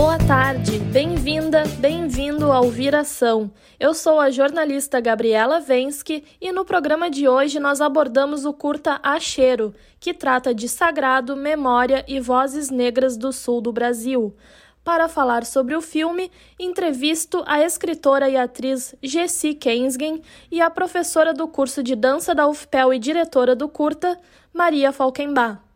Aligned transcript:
Boa 0.00 0.16
tarde, 0.16 0.78
bem-vinda, 0.78 1.62
bem-vindo 1.78 2.50
ao 2.50 2.70
Viração. 2.70 3.50
Eu 3.78 3.92
sou 3.92 4.18
a 4.18 4.30
jornalista 4.30 4.98
Gabriela 4.98 5.60
Vensky 5.60 6.24
e 6.40 6.50
no 6.52 6.64
programa 6.64 7.10
de 7.10 7.28
hoje 7.28 7.60
nós 7.60 7.82
abordamos 7.82 8.46
o 8.46 8.52
curta 8.54 8.98
A 9.02 9.20
Cheiro, 9.20 9.74
que 10.00 10.14
trata 10.14 10.54
de 10.54 10.70
sagrado, 10.70 11.36
memória 11.36 12.02
e 12.08 12.18
vozes 12.18 12.70
negras 12.70 13.14
do 13.14 13.30
sul 13.30 13.60
do 13.60 13.70
Brasil. 13.74 14.34
Para 14.82 15.06
falar 15.06 15.44
sobre 15.44 15.76
o 15.76 15.82
filme, 15.82 16.32
entrevisto 16.58 17.44
a 17.46 17.60
escritora 17.60 18.26
e 18.26 18.38
atriz 18.38 18.94
Jessie 19.02 19.54
Kensgen 19.54 20.22
e 20.50 20.62
a 20.62 20.70
professora 20.70 21.34
do 21.34 21.46
curso 21.46 21.82
de 21.82 21.94
dança 21.94 22.34
da 22.34 22.48
UFPEL 22.48 22.94
e 22.94 22.98
diretora 22.98 23.54
do 23.54 23.68
curta, 23.68 24.18
Maria 24.50 24.92
Falkenbach. 24.92 25.69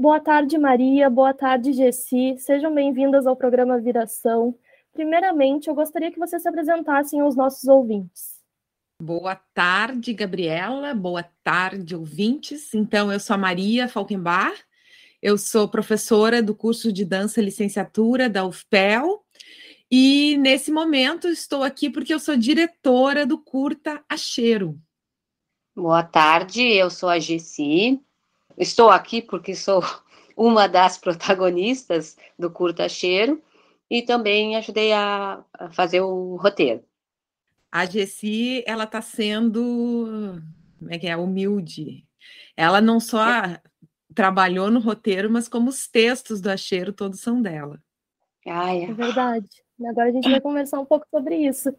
Boa 0.00 0.20
tarde, 0.20 0.56
Maria. 0.56 1.10
Boa 1.10 1.34
tarde, 1.34 1.72
Gessi. 1.72 2.36
Sejam 2.38 2.72
bem-vindas 2.72 3.26
ao 3.26 3.34
programa 3.34 3.80
Viração. 3.80 4.56
Primeiramente, 4.92 5.66
eu 5.66 5.74
gostaria 5.74 6.12
que 6.12 6.20
vocês 6.20 6.40
se 6.40 6.48
apresentassem 6.48 7.18
aos 7.18 7.34
nossos 7.34 7.68
ouvintes. 7.68 8.36
Boa 9.02 9.34
tarde, 9.34 10.12
Gabriela. 10.12 10.94
Boa 10.94 11.24
tarde, 11.42 11.96
ouvintes. 11.96 12.72
Então, 12.74 13.12
eu 13.12 13.18
sou 13.18 13.34
a 13.34 13.38
Maria 13.38 13.88
Falkenbach. 13.88 14.62
Eu 15.20 15.36
sou 15.36 15.66
professora 15.66 16.40
do 16.40 16.54
curso 16.54 16.92
de 16.92 17.04
dança 17.04 17.42
licenciatura 17.42 18.30
da 18.30 18.46
UFPEL. 18.46 19.24
E 19.90 20.36
nesse 20.38 20.70
momento 20.70 21.26
estou 21.26 21.64
aqui 21.64 21.90
porque 21.90 22.14
eu 22.14 22.20
sou 22.20 22.36
diretora 22.36 23.26
do 23.26 23.36
Curta 23.36 24.00
Acheiro. 24.08 24.80
Boa 25.74 26.04
tarde, 26.04 26.62
eu 26.62 26.88
sou 26.88 27.08
a 27.08 27.18
Gessi, 27.18 28.00
Estou 28.58 28.90
aqui 28.90 29.22
porque 29.22 29.54
sou 29.54 29.82
uma 30.36 30.66
das 30.66 30.98
protagonistas 30.98 32.16
do 32.38 32.50
Curta 32.50 32.88
Cheiro 32.88 33.40
e 33.88 34.02
também 34.02 34.56
ajudei 34.56 34.92
a, 34.92 35.42
a 35.54 35.70
fazer 35.70 36.00
o 36.00 36.36
roteiro. 36.36 36.84
A 37.70 37.84
Jessi, 37.84 38.64
ela 38.66 38.84
está 38.84 39.00
sendo, 39.00 40.40
como 40.78 40.92
é 40.92 40.98
que 40.98 41.06
é, 41.06 41.16
humilde. 41.16 42.04
Ela 42.56 42.80
não 42.80 42.98
só 42.98 43.26
é. 43.28 43.60
trabalhou 44.14 44.70
no 44.70 44.80
roteiro, 44.80 45.30
mas 45.30 45.48
como 45.48 45.68
os 45.68 45.86
textos 45.86 46.40
do 46.40 46.50
Acheiro 46.50 46.92
todos 46.92 47.20
são 47.20 47.40
dela. 47.40 47.80
Ah, 48.46 48.74
é. 48.74 48.84
é 48.84 48.92
verdade. 48.92 49.48
Agora 49.86 50.08
a 50.08 50.12
gente 50.12 50.28
vai 50.28 50.40
conversar 50.40 50.80
um 50.80 50.86
pouco 50.86 51.06
sobre 51.10 51.36
isso. 51.36 51.74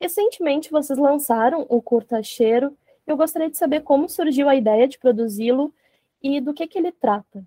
Recentemente 0.00 0.70
vocês 0.70 0.98
lançaram 0.98 1.66
o 1.68 1.82
Curta 1.82 2.18
Acheiro. 2.18 2.76
Eu 3.06 3.16
gostaria 3.16 3.50
de 3.50 3.56
saber 3.56 3.80
como 3.82 4.08
surgiu 4.08 4.48
a 4.48 4.54
ideia 4.54 4.86
de 4.86 4.98
produzi-lo 4.98 5.74
e 6.22 6.40
do 6.40 6.54
que, 6.54 6.66
que 6.66 6.78
ele 6.78 6.92
trata? 6.92 7.44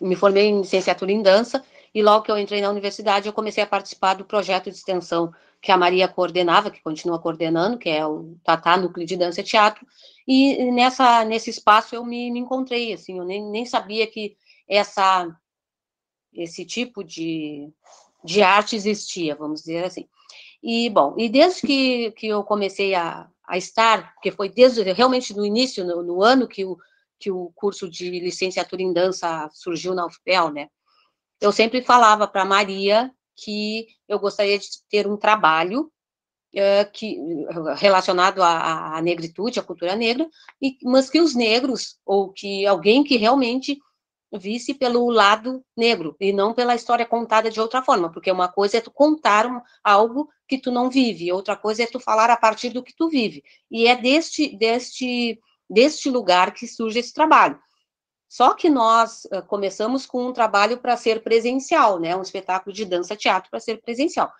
Me 0.00 0.16
formei 0.16 0.46
em 0.46 0.60
licenciatura 0.60 1.12
em 1.12 1.22
dança 1.22 1.64
e 1.94 2.02
logo 2.02 2.24
que 2.24 2.30
eu 2.30 2.38
entrei 2.38 2.60
na 2.60 2.70
universidade 2.70 3.26
eu 3.26 3.32
comecei 3.32 3.62
a 3.62 3.66
participar 3.66 4.14
do 4.14 4.24
projeto 4.24 4.70
de 4.70 4.76
extensão 4.76 5.32
que 5.60 5.70
a 5.70 5.76
Maria 5.76 6.08
coordenava, 6.08 6.72
que 6.72 6.82
continua 6.82 7.20
coordenando, 7.20 7.78
que 7.78 7.88
é 7.88 8.04
o 8.04 8.36
Tatá 8.42 8.76
Núcleo 8.76 9.06
de 9.06 9.16
Dança 9.16 9.40
e 9.40 9.44
Teatro, 9.44 9.86
e 10.26 10.72
nessa, 10.72 11.24
nesse 11.24 11.50
espaço 11.50 11.94
eu 11.94 12.04
me, 12.04 12.32
me 12.32 12.40
encontrei, 12.40 12.92
assim, 12.92 13.18
eu 13.18 13.24
nem, 13.24 13.48
nem 13.48 13.64
sabia 13.64 14.04
que 14.08 14.36
essa, 14.68 15.28
esse 16.32 16.64
tipo 16.64 17.04
de, 17.04 17.72
de 18.24 18.42
arte 18.42 18.76
existia, 18.76 19.34
vamos 19.34 19.60
dizer 19.60 19.84
assim. 19.84 20.08
E, 20.62 20.88
bom, 20.90 21.14
e 21.18 21.28
desde 21.28 21.62
que, 21.62 22.12
que 22.12 22.28
eu 22.28 22.44
comecei 22.44 22.94
a, 22.94 23.28
a 23.46 23.58
estar, 23.58 24.14
porque 24.14 24.30
foi 24.30 24.48
desde, 24.48 24.82
realmente 24.92 25.34
no 25.34 25.44
início, 25.44 25.84
no, 25.84 26.02
no 26.02 26.22
ano 26.22 26.46
que 26.46 26.64
o, 26.64 26.78
que 27.18 27.30
o 27.30 27.52
curso 27.54 27.88
de 27.88 28.10
licenciatura 28.20 28.82
em 28.82 28.92
dança 28.92 29.48
surgiu 29.52 29.94
na 29.94 30.06
UFPEL, 30.06 30.50
né? 30.50 30.68
Eu 31.40 31.50
sempre 31.50 31.82
falava 31.82 32.28
para 32.28 32.44
Maria 32.44 33.10
que 33.36 33.88
eu 34.08 34.18
gostaria 34.18 34.58
de 34.58 34.68
ter 34.88 35.06
um 35.06 35.16
trabalho 35.16 35.90
uh, 36.54 36.90
que, 36.92 37.18
relacionado 37.76 38.42
à, 38.42 38.96
à, 38.96 39.02
negritude, 39.02 39.58
à 39.58 39.62
cultura 39.62 39.96
negra, 39.96 40.28
e, 40.60 40.76
mas 40.84 41.10
que 41.10 41.20
os 41.20 41.34
negros, 41.34 41.98
ou 42.06 42.32
que 42.32 42.64
alguém 42.66 43.02
que 43.02 43.16
realmente 43.16 43.78
visse 44.32 44.74
pelo 44.74 45.10
lado 45.10 45.64
negro, 45.76 46.16
e 46.20 46.32
não 46.32 46.54
pela 46.54 46.74
história 46.74 47.04
contada 47.04 47.50
de 47.50 47.60
outra 47.60 47.82
forma, 47.82 48.10
porque 48.10 48.30
uma 48.30 48.48
coisa 48.48 48.78
é 48.78 48.80
tu 48.80 48.90
contar 48.90 49.62
algo 49.84 50.28
que 50.48 50.58
tu 50.58 50.70
não 50.70 50.88
vive, 50.88 51.32
outra 51.32 51.56
coisa 51.56 51.82
é 51.82 51.86
tu 51.86 52.00
falar 52.00 52.30
a 52.30 52.36
partir 52.36 52.70
do 52.70 52.82
que 52.82 52.94
tu 52.94 53.08
vive, 53.08 53.42
e 53.70 53.86
é 53.86 53.94
deste, 53.94 54.56
deste 54.56 55.38
deste 55.72 56.10
lugar 56.10 56.52
que 56.52 56.66
surge 56.66 56.98
esse 56.98 57.14
trabalho. 57.14 57.58
Só 58.28 58.54
que 58.54 58.68
nós 58.68 59.26
começamos 59.46 60.06
com 60.06 60.26
um 60.26 60.32
trabalho 60.32 60.78
para 60.78 60.96
ser 60.96 61.22
presencial, 61.22 61.98
né? 61.98 62.14
Um 62.14 62.22
espetáculo 62.22 62.74
de 62.74 62.84
dança 62.84 63.16
teatro 63.16 63.50
para 63.50 63.60
ser 63.60 63.80
presencial. 63.80 64.30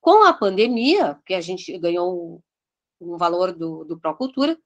Com 0.00 0.24
a 0.24 0.32
pandemia, 0.32 1.18
que 1.24 1.34
a 1.34 1.40
gente 1.40 1.76
ganhou 1.78 2.42
um, 3.00 3.14
um 3.14 3.16
valor 3.16 3.52
do, 3.52 3.84
do 3.84 3.98
Procultura, 3.98 4.58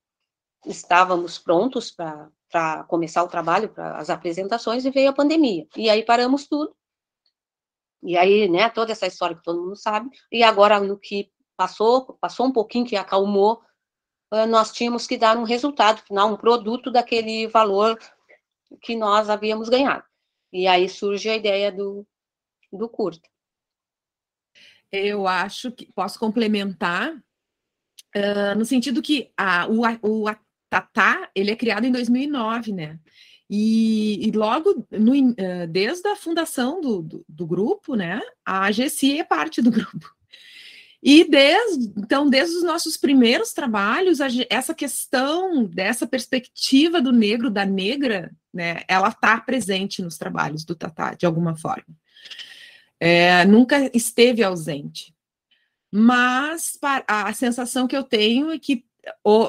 estávamos 0.66 1.38
prontos 1.38 1.90
para 1.90 2.84
começar 2.84 3.22
o 3.22 3.28
trabalho, 3.28 3.68
para 3.68 3.96
as 3.96 4.10
apresentações, 4.10 4.84
e 4.84 4.90
veio 4.90 5.10
a 5.10 5.14
pandemia. 5.14 5.66
E 5.76 5.88
aí 5.88 6.04
paramos 6.04 6.46
tudo. 6.46 6.74
E 8.02 8.16
aí, 8.16 8.48
né, 8.48 8.68
toda 8.68 8.92
essa 8.92 9.06
história 9.06 9.36
que 9.36 9.42
todo 9.42 9.62
mundo 9.62 9.76
sabe. 9.76 10.08
E 10.30 10.42
agora, 10.42 10.78
no 10.80 10.98
que 10.98 11.30
passou, 11.56 12.16
passou 12.20 12.46
um 12.46 12.52
pouquinho 12.52 12.86
que 12.86 12.96
acalmou, 12.96 13.60
ah, 14.30 14.46
nós 14.46 14.72
tínhamos 14.72 15.06
que 15.06 15.16
dar 15.16 15.36
um 15.36 15.44
resultado 15.44 16.02
final, 16.02 16.32
um 16.32 16.36
produto 16.36 16.90
daquele 16.90 17.46
valor 17.48 17.98
que 18.82 18.94
nós 18.94 19.28
havíamos 19.30 19.68
ganhado. 19.68 20.04
E 20.52 20.66
aí 20.66 20.88
surge 20.88 21.28
a 21.28 21.36
ideia 21.36 21.72
do, 21.72 22.06
do 22.72 22.88
curto. 22.88 23.28
Eu 24.90 25.26
acho 25.26 25.70
que 25.72 25.92
posso 25.92 26.18
complementar 26.18 27.12
uh, 27.14 28.54
no 28.56 28.64
sentido 28.64 29.02
que 29.02 29.32
a, 29.36 29.66
o, 29.66 29.82
o 30.02 30.28
Tatá, 30.68 31.30
ele 31.34 31.50
é 31.50 31.56
criado 31.56 31.84
em 31.84 31.92
2009, 31.92 32.72
né? 32.72 32.98
E, 33.50 34.28
e 34.28 34.30
logo, 34.32 34.86
no, 34.90 35.12
uh, 35.12 35.66
desde 35.68 36.06
a 36.08 36.16
fundação 36.16 36.80
do, 36.80 37.00
do, 37.00 37.24
do, 37.26 37.46
grupo, 37.46 37.94
né, 37.94 38.20
a 38.44 38.66
AGC 38.66 39.18
é 39.18 39.24
parte 39.24 39.62
do 39.62 39.70
grupo. 39.72 40.14
E 41.02 41.24
desde, 41.24 41.92
então, 41.96 42.28
desde 42.28 42.56
os 42.56 42.62
nossos 42.62 42.96
primeiros 42.96 43.52
trabalhos, 43.52 44.18
essa 44.50 44.74
questão 44.74 45.64
dessa 45.64 46.06
perspectiva 46.06 47.00
do 47.00 47.12
negro, 47.12 47.48
da 47.48 47.64
negra, 47.64 48.30
né, 48.52 48.82
ela 48.88 49.08
está 49.08 49.40
presente 49.40 50.02
nos 50.02 50.18
trabalhos 50.18 50.64
do 50.64 50.74
Tatá, 50.74 51.14
de 51.14 51.24
alguma 51.24 51.56
forma. 51.56 51.86
É, 53.00 53.44
nunca 53.46 53.90
esteve 53.96 54.42
ausente. 54.42 55.14
Mas 55.90 56.76
a 57.06 57.32
sensação 57.32 57.86
que 57.86 57.96
eu 57.96 58.02
tenho 58.02 58.50
é 58.50 58.58
que 58.58 58.84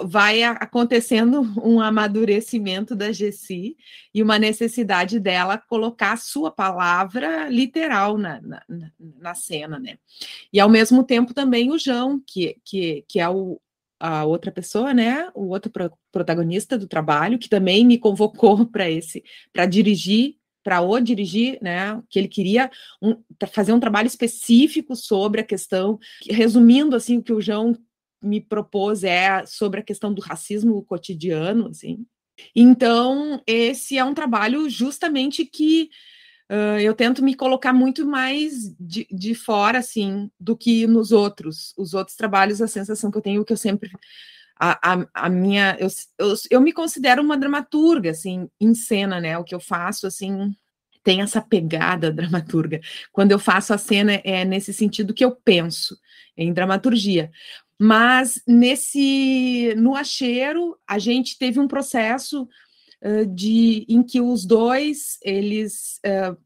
vai 0.06 0.44
acontecendo 0.44 1.42
um 1.64 1.80
amadurecimento 1.80 2.96
da 2.96 3.12
Gessi 3.12 3.76
e 4.14 4.22
uma 4.22 4.38
necessidade 4.38 5.20
dela 5.20 5.58
colocar 5.58 6.14
a 6.14 6.18
sua 6.18 6.52
palavra 6.52 7.50
literal 7.50 8.18
na, 8.18 8.42
na, 8.42 8.64
na, 9.00 9.36
cena, 9.36 9.80
né? 9.80 9.98
E 10.52 10.60
ao 10.60 10.70
mesmo 10.70 11.04
tempo 11.04 11.34
também 11.34 11.72
o 11.72 11.80
João, 11.80 12.22
que, 12.26 12.58
que, 12.64 13.06
que 13.08 13.20
é 13.20 13.30
o, 13.30 13.60
a 14.00 14.26
outra 14.26 14.52
pessoa, 14.52 14.94
né? 14.94 15.30
O 15.34 15.48
outro 15.48 15.72
pro, 15.72 15.92
protagonista 16.12 16.78
do 16.78 16.88
trabalho, 16.88 17.40
que 17.40 17.50
também 17.50 17.86
me 17.86 17.98
convocou 17.98 18.66
para 18.70 18.90
esse, 18.90 19.24
para 19.54 19.66
dirigir 19.66 20.40
para 20.62 20.82
o 20.82 21.00
dirigir, 21.00 21.58
né, 21.62 22.00
que 22.10 22.20
ele 22.20 22.28
queria 22.28 22.70
um, 23.02 23.16
fazer 23.52 23.72
um 23.74 23.80
trabalho 23.80 24.08
específico 24.08 24.96
sobre 24.96 25.42
a 25.42 25.44
questão, 25.44 25.98
resumindo 26.30 26.96
assim 26.96 27.18
o 27.18 27.24
que 27.24 27.34
o 27.34 27.42
João 27.42 27.76
me 28.22 28.42
propôs 28.42 29.04
é 29.04 29.46
sobre 29.46 29.80
a 29.80 29.84
questão 29.84 30.14
do 30.14 30.22
racismo 30.22 30.84
cotidiano, 30.84 31.68
assim. 31.68 32.06
Então, 32.56 33.42
esse 33.46 33.98
é 33.98 34.04
um 34.04 34.14
trabalho 34.14 34.70
justamente 34.70 35.46
que 35.46 35.90
uh, 36.50 36.80
eu 36.80 36.94
tento 36.94 37.24
me 37.24 37.36
colocar 37.36 37.74
muito 37.74 38.06
mais 38.06 38.74
de, 38.80 39.08
de 39.12 39.34
fora, 39.36 39.80
assim, 39.80 40.30
do 40.40 40.56
que 40.56 40.88
nos 40.88 41.12
outros. 41.12 41.74
Os 41.78 41.94
outros 41.94 42.16
trabalhos, 42.16 42.62
a 42.62 42.68
sensação 42.68 43.12
que 43.12 43.18
eu 43.18 43.22
tenho, 43.22 43.46
que 43.46 43.54
eu 43.54 43.58
sempre... 43.58 43.90
A, 44.60 44.94
a, 44.94 45.08
a 45.14 45.30
minha... 45.30 45.78
Eu, 45.80 45.88
eu, 46.18 46.36
eu 46.52 46.62
me 46.62 46.74
considero 46.74 47.22
uma 47.22 47.38
dramaturga, 47.38 48.12
assim, 48.12 48.50
em 48.60 48.74
cena, 48.74 49.20
né? 49.20 49.38
O 49.38 49.44
que 49.44 49.56
eu 49.56 49.60
faço, 49.60 50.06
assim, 50.08 50.54
tem 51.04 51.22
essa 51.22 51.42
pegada 51.42 52.12
dramaturga. 52.14 52.82
Quando 53.12 53.32
eu 53.32 53.40
faço 53.40 53.74
a 53.74 53.78
cena, 53.78 54.22
é 54.24 54.44
nesse 54.44 54.74
sentido 54.74 55.14
que 55.14 55.24
eu 55.24 55.32
penso, 55.32 55.98
em 56.36 56.54
dramaturgia 56.54 57.32
Mas 57.80 58.42
nesse 58.46 59.74
no 59.78 59.96
acheiro 59.96 60.78
a 60.86 61.00
gente 61.00 61.38
teve 61.38 61.60
um 61.60 61.68
processo 61.68 62.48
uh, 63.02 63.26
de 63.26 63.86
em 63.88 64.04
que 64.04 64.20
os 64.20 64.46
dois 64.46 65.18
eles 65.24 66.02
uh, 66.06 66.38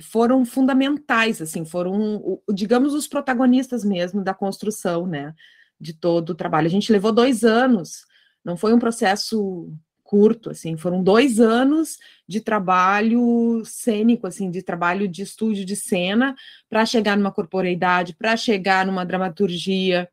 foram 0.00 0.44
fundamentais, 0.44 1.42
assim, 1.42 1.64
foram, 1.64 2.40
digamos, 2.52 2.94
os 2.94 3.06
protagonistas 3.06 3.84
mesmo 3.84 4.22
da 4.22 4.32
construção, 4.32 5.06
né, 5.06 5.34
de 5.80 5.92
todo 5.92 6.30
o 6.30 6.34
trabalho. 6.34 6.66
A 6.66 6.70
gente 6.70 6.92
levou 6.92 7.12
dois 7.12 7.44
anos, 7.44 8.06
não 8.44 8.56
foi 8.56 8.72
um 8.72 8.78
processo 8.78 9.70
curto, 10.02 10.50
assim, 10.50 10.76
foram 10.76 11.02
dois 11.02 11.38
anos 11.38 11.98
de 12.26 12.40
trabalho 12.40 13.62
cênico, 13.64 14.26
assim, 14.26 14.50
de 14.50 14.62
trabalho 14.62 15.06
de 15.06 15.22
estúdio 15.22 15.64
de 15.64 15.76
cena, 15.76 16.34
para 16.68 16.86
chegar 16.86 17.16
numa 17.16 17.32
corporeidade, 17.32 18.14
para 18.14 18.36
chegar 18.36 18.86
numa 18.86 19.04
dramaturgia, 19.04 20.08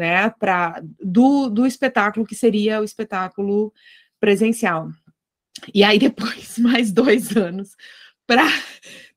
né, 0.00 0.30
para 0.30 0.82
do, 0.98 1.50
do 1.50 1.66
espetáculo 1.66 2.24
que 2.24 2.34
seria 2.34 2.80
o 2.80 2.84
espetáculo 2.84 3.70
presencial. 4.18 4.88
E 5.74 5.84
aí 5.84 5.98
depois 6.00 6.58
mais 6.58 6.90
dois 6.90 7.36
anos 7.36 7.76
para 8.26 8.46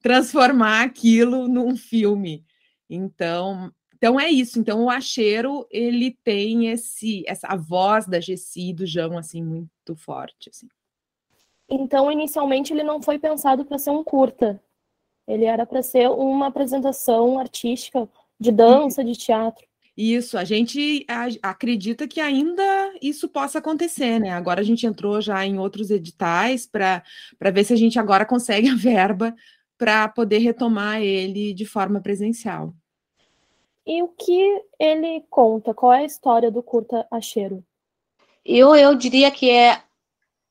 transformar 0.02 0.84
aquilo 0.84 1.48
num 1.48 1.78
filme. 1.78 2.44
Então, 2.90 3.72
então 3.96 4.20
é 4.20 4.30
isso. 4.30 4.60
Então 4.60 4.84
o 4.84 4.90
Acheiro 4.90 5.66
ele 5.72 6.18
tem 6.22 6.68
esse 6.68 7.24
essa 7.26 7.48
a 7.48 7.56
voz 7.56 8.06
da 8.06 8.20
Gessi 8.20 8.72
e 8.72 8.74
do 8.74 8.86
João 8.86 9.18
assim 9.18 9.42
muito 9.42 9.96
forte 9.96 10.50
assim. 10.50 10.68
Então 11.70 12.12
inicialmente 12.12 12.74
ele 12.74 12.84
não 12.84 13.02
foi 13.02 13.18
pensado 13.18 13.64
para 13.64 13.78
ser 13.78 13.92
um 13.92 14.04
curta. 14.04 14.62
Ele 15.26 15.46
era 15.46 15.66
para 15.66 15.82
ser 15.82 16.10
uma 16.10 16.48
apresentação 16.48 17.40
artística 17.40 18.10
de 18.38 18.52
dança, 18.52 19.02
de 19.02 19.14
teatro. 19.14 19.66
Isso, 19.96 20.40
a 20.40 20.44
gente 20.44 21.06
acredita 21.42 22.08
que 22.08 22.20
ainda 22.20 22.64
isso 23.00 23.30
possa 23.30 23.60
acontecer, 23.60 24.20
né? 24.20 24.32
Agora 24.32 24.62
a 24.62 24.64
gente 24.64 24.88
entrou 24.88 25.22
já 25.22 25.46
em 25.46 25.60
outros 25.60 25.92
editais 25.92 26.66
para 26.66 27.04
ver 27.52 27.64
se 27.64 27.74
a 27.74 27.76
gente 27.76 28.00
agora 28.00 28.26
consegue 28.26 28.70
a 28.70 28.76
verba 28.76 29.36
para 29.78 30.08
poder 30.08 30.40
retomar 30.40 31.02
ele 31.02 31.54
de 31.54 31.66
forma 31.66 32.02
presencial. 32.02 32.74
E 33.86 34.02
o 34.02 34.08
que 34.08 34.64
ele 34.80 35.24
conta? 35.30 35.74
Qual 35.74 35.94
é 35.94 36.00
a 36.00 36.06
história 36.06 36.50
do 36.50 36.64
curta 36.64 37.06
Acheiro? 37.12 37.64
Eu, 38.46 38.76
eu 38.76 38.96
diria 38.96 39.30
que 39.30 39.50
é 39.50 39.82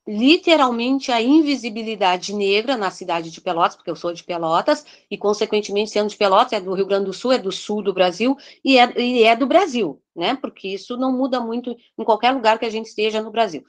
literalmente 0.06 1.12
a 1.12 1.22
invisibilidade 1.22 2.34
negra 2.34 2.76
na 2.76 2.90
cidade 2.90 3.30
de 3.30 3.40
Pelotas, 3.40 3.76
porque 3.76 3.90
eu 3.90 3.96
sou 3.96 4.12
de 4.12 4.24
Pelotas, 4.24 4.84
e 5.10 5.16
consequentemente 5.16 5.90
sendo 5.90 6.08
de 6.08 6.16
Pelotas, 6.16 6.52
é 6.52 6.60
do 6.60 6.74
Rio 6.74 6.86
Grande 6.86 7.06
do 7.06 7.12
Sul, 7.12 7.32
é 7.32 7.38
do 7.38 7.52
sul 7.52 7.82
do 7.82 7.92
Brasil, 7.92 8.36
e 8.64 8.78
é, 8.78 9.00
e 9.00 9.22
é 9.22 9.36
do 9.36 9.46
Brasil, 9.46 10.02
né? 10.14 10.36
Porque 10.40 10.68
isso 10.68 10.96
não 10.96 11.12
muda 11.12 11.40
muito 11.40 11.76
em 11.96 12.04
qualquer 12.04 12.32
lugar 12.32 12.58
que 12.58 12.66
a 12.66 12.70
gente 12.70 12.86
esteja 12.86 13.22
no 13.22 13.30
Brasil. 13.30 13.64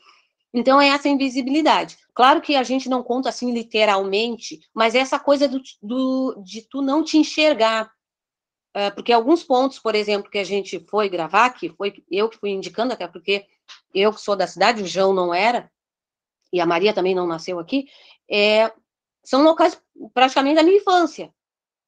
Então, 0.53 0.79
é 0.79 0.89
essa 0.89 1.09
invisibilidade. 1.09 1.97
Claro 2.13 2.39
que 2.39 2.55
a 2.55 2.63
gente 2.63 2.87
não 2.87 3.01
conta 3.01 3.29
assim 3.29 3.51
literalmente, 3.51 4.59
mas 4.73 4.93
é 4.93 4.99
essa 4.99 5.19
coisa 5.19 5.47
do, 5.47 5.59
do, 5.81 6.41
de 6.43 6.61
tu 6.61 6.81
não 6.81 7.03
te 7.03 7.17
enxergar. 7.17 7.91
Uh, 8.75 8.93
porque 8.95 9.11
alguns 9.11 9.43
pontos, 9.43 9.79
por 9.79 9.95
exemplo, 9.95 10.29
que 10.29 10.37
a 10.37 10.43
gente 10.43 10.83
foi 10.89 11.09
gravar, 11.09 11.51
que 11.51 11.69
foi 11.69 11.93
eu 12.09 12.29
que 12.29 12.37
fui 12.37 12.51
indicando, 12.51 12.93
até 12.93 13.07
porque 13.07 13.45
eu 13.93 14.11
que 14.13 14.21
sou 14.21 14.35
da 14.35 14.47
cidade, 14.47 14.81
o 14.81 14.87
João 14.87 15.13
não 15.13 15.33
era, 15.33 15.71
e 16.53 16.61
a 16.61 16.65
Maria 16.67 16.93
também 16.93 17.15
não 17.15 17.25
nasceu 17.25 17.57
aqui, 17.57 17.87
é, 18.29 18.71
são 19.23 19.43
locais 19.43 19.81
praticamente 20.13 20.55
da 20.55 20.63
minha 20.63 20.77
infância. 20.77 21.33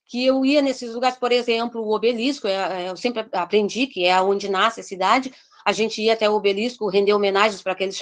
Que 0.08 0.26
eu 0.26 0.44
ia 0.44 0.62
nesses 0.62 0.94
lugares, 0.94 1.18
por 1.18 1.32
exemplo, 1.32 1.82
o 1.82 1.94
obelisco, 1.94 2.48
é, 2.48 2.86
é 2.86 2.90
eu 2.90 2.98
sempre 2.98 3.26
aprendi 3.32 3.86
que 3.86 4.06
é 4.06 4.20
onde 4.20 4.50
nasce 4.50 4.82
a 4.82 4.84
cidade, 4.84 5.32
a 5.64 5.72
gente 5.72 6.02
ia 6.02 6.14
até 6.14 6.30
o 6.30 6.34
obelisco 6.34 6.90
render 6.90 7.14
homenagens 7.14 7.62
para 7.62 7.74
aqueles 7.74 7.98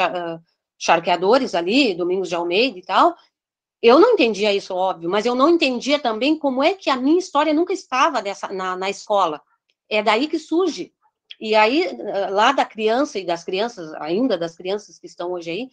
charqueadores 0.78 1.54
ali, 1.54 1.94
Domingos 1.94 2.30
de 2.30 2.36
Almeida 2.36 2.78
e 2.78 2.82
tal. 2.82 3.16
Eu 3.82 4.00
não 4.00 4.14
entendia 4.14 4.54
isso, 4.54 4.74
óbvio, 4.74 5.10
mas 5.10 5.26
eu 5.26 5.36
não 5.36 5.50
entendia 5.50 6.00
também 6.00 6.38
como 6.38 6.64
é 6.64 6.74
que 6.74 6.90
a 6.90 6.96
minha 6.96 7.20
história 7.20 7.54
nunca 7.54 7.74
estava 7.74 8.22
dessa, 8.22 8.48
na, 8.48 8.78
na 8.78 8.90
escola. 8.90 9.42
É 9.90 10.02
daí 10.02 10.28
que 10.28 10.40
surge. 10.40 10.94
E 11.40 11.56
aí, 11.56 11.90
lá 12.30 12.54
da 12.54 12.64
criança 12.64 13.20
e 13.20 13.26
das 13.26 13.44
crianças, 13.44 13.94
ainda 13.96 14.38
das 14.38 14.56
crianças 14.56 14.98
que 15.00 15.08
estão 15.08 15.34
hoje 15.34 15.52
aí, 15.52 15.70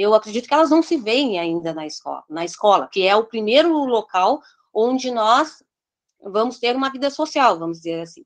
eu 0.00 0.14
acredito 0.14 0.46
que 0.46 0.54
elas 0.54 0.70
não 0.70 0.82
se 0.82 0.96
veem 0.96 1.38
ainda 1.38 1.72
na 1.72 1.86
escola, 1.86 2.22
na 2.28 2.44
escola, 2.44 2.88
que 2.90 3.06
é 3.06 3.14
o 3.14 3.24
primeiro 3.24 3.72
local 3.84 4.40
onde 4.72 5.10
nós 5.10 5.62
vamos 6.22 6.58
ter 6.58 6.76
uma 6.76 6.90
vida 6.90 7.10
social, 7.10 7.58
vamos 7.58 7.78
dizer 7.78 8.02
assim. 8.02 8.24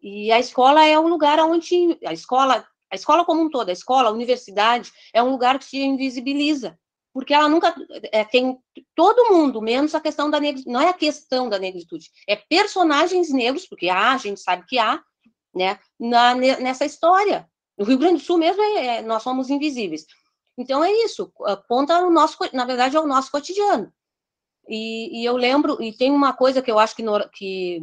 E 0.00 0.30
a 0.30 0.38
escola 0.38 0.84
é 0.84 0.98
um 0.98 1.08
lugar 1.08 1.38
onde 1.40 1.98
a 2.04 2.12
escola 2.12 2.66
a 2.90 2.94
escola 2.94 3.24
como 3.24 3.42
um 3.42 3.50
todo, 3.50 3.68
a 3.68 3.72
escola, 3.72 4.08
a 4.08 4.12
universidade, 4.12 4.92
é 5.12 5.22
um 5.22 5.30
lugar 5.30 5.58
que 5.58 5.64
se 5.64 5.78
invisibiliza, 5.78 6.78
porque 7.12 7.34
ela 7.34 7.48
nunca 7.48 7.74
é, 8.12 8.24
tem 8.24 8.58
todo 8.94 9.32
mundo, 9.32 9.60
menos 9.60 9.94
a 9.94 10.00
questão 10.00 10.30
da 10.30 10.38
negritude, 10.38 10.72
não 10.72 10.80
é 10.80 10.88
a 10.88 10.94
questão 10.94 11.48
da 11.48 11.58
negritude, 11.58 12.10
é 12.28 12.36
personagens 12.36 13.32
negros, 13.32 13.66
porque 13.66 13.88
há, 13.88 14.12
a 14.12 14.18
gente 14.18 14.40
sabe 14.40 14.64
que 14.66 14.78
há, 14.78 15.02
né, 15.54 15.78
na, 15.98 16.34
nessa 16.34 16.84
história. 16.84 17.48
No 17.76 17.84
Rio 17.84 17.98
Grande 17.98 18.16
do 18.16 18.20
Sul 18.20 18.38
mesmo, 18.38 18.62
é, 18.62 18.98
é, 18.98 19.02
nós 19.02 19.22
somos 19.22 19.50
invisíveis. 19.50 20.06
Então 20.58 20.82
é 20.82 20.90
isso, 20.90 21.32
aponta 21.44 21.98
o 22.00 22.10
nosso, 22.10 22.38
na 22.52 22.64
verdade, 22.64 22.96
é 22.96 23.00
o 23.00 23.06
nosso 23.06 23.30
cotidiano. 23.30 23.92
E, 24.68 25.20
e, 25.20 25.24
eu 25.24 25.36
lembro, 25.36 25.80
e 25.82 25.92
tem 25.92 26.10
uma 26.10 26.32
coisa 26.32 26.60
que 26.60 26.70
eu 26.70 26.78
acho 26.78 26.96
que, 26.96 27.02
no, 27.02 27.28
que 27.30 27.80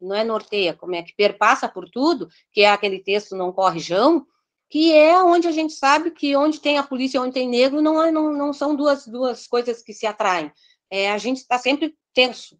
não 0.00 0.14
é 0.14 0.22
norteia, 0.22 0.74
como 0.74 0.94
é 0.94 1.02
que 1.02 1.14
perpassa 1.14 1.68
por 1.68 1.88
tudo, 1.88 2.28
que 2.52 2.60
é 2.60 2.70
aquele 2.70 3.00
texto 3.00 3.36
Não 3.36 3.52
Corre 3.52 3.80
Jão, 3.80 4.26
que 4.70 4.92
é 4.94 5.22
onde 5.22 5.48
a 5.48 5.52
gente 5.52 5.74
sabe 5.74 6.10
que 6.10 6.36
onde 6.36 6.60
tem 6.60 6.78
a 6.78 6.82
polícia 6.82 7.18
e 7.18 7.20
onde 7.20 7.34
tem 7.34 7.48
negro 7.48 7.82
não, 7.82 8.02
é, 8.02 8.10
não, 8.10 8.32
não 8.32 8.52
são 8.52 8.74
duas, 8.74 9.06
duas 9.06 9.46
coisas 9.46 9.82
que 9.82 9.92
se 9.92 10.06
atraem. 10.06 10.50
É, 10.90 11.10
a 11.10 11.18
gente 11.18 11.38
está 11.38 11.58
sempre 11.58 11.94
tenso. 12.14 12.58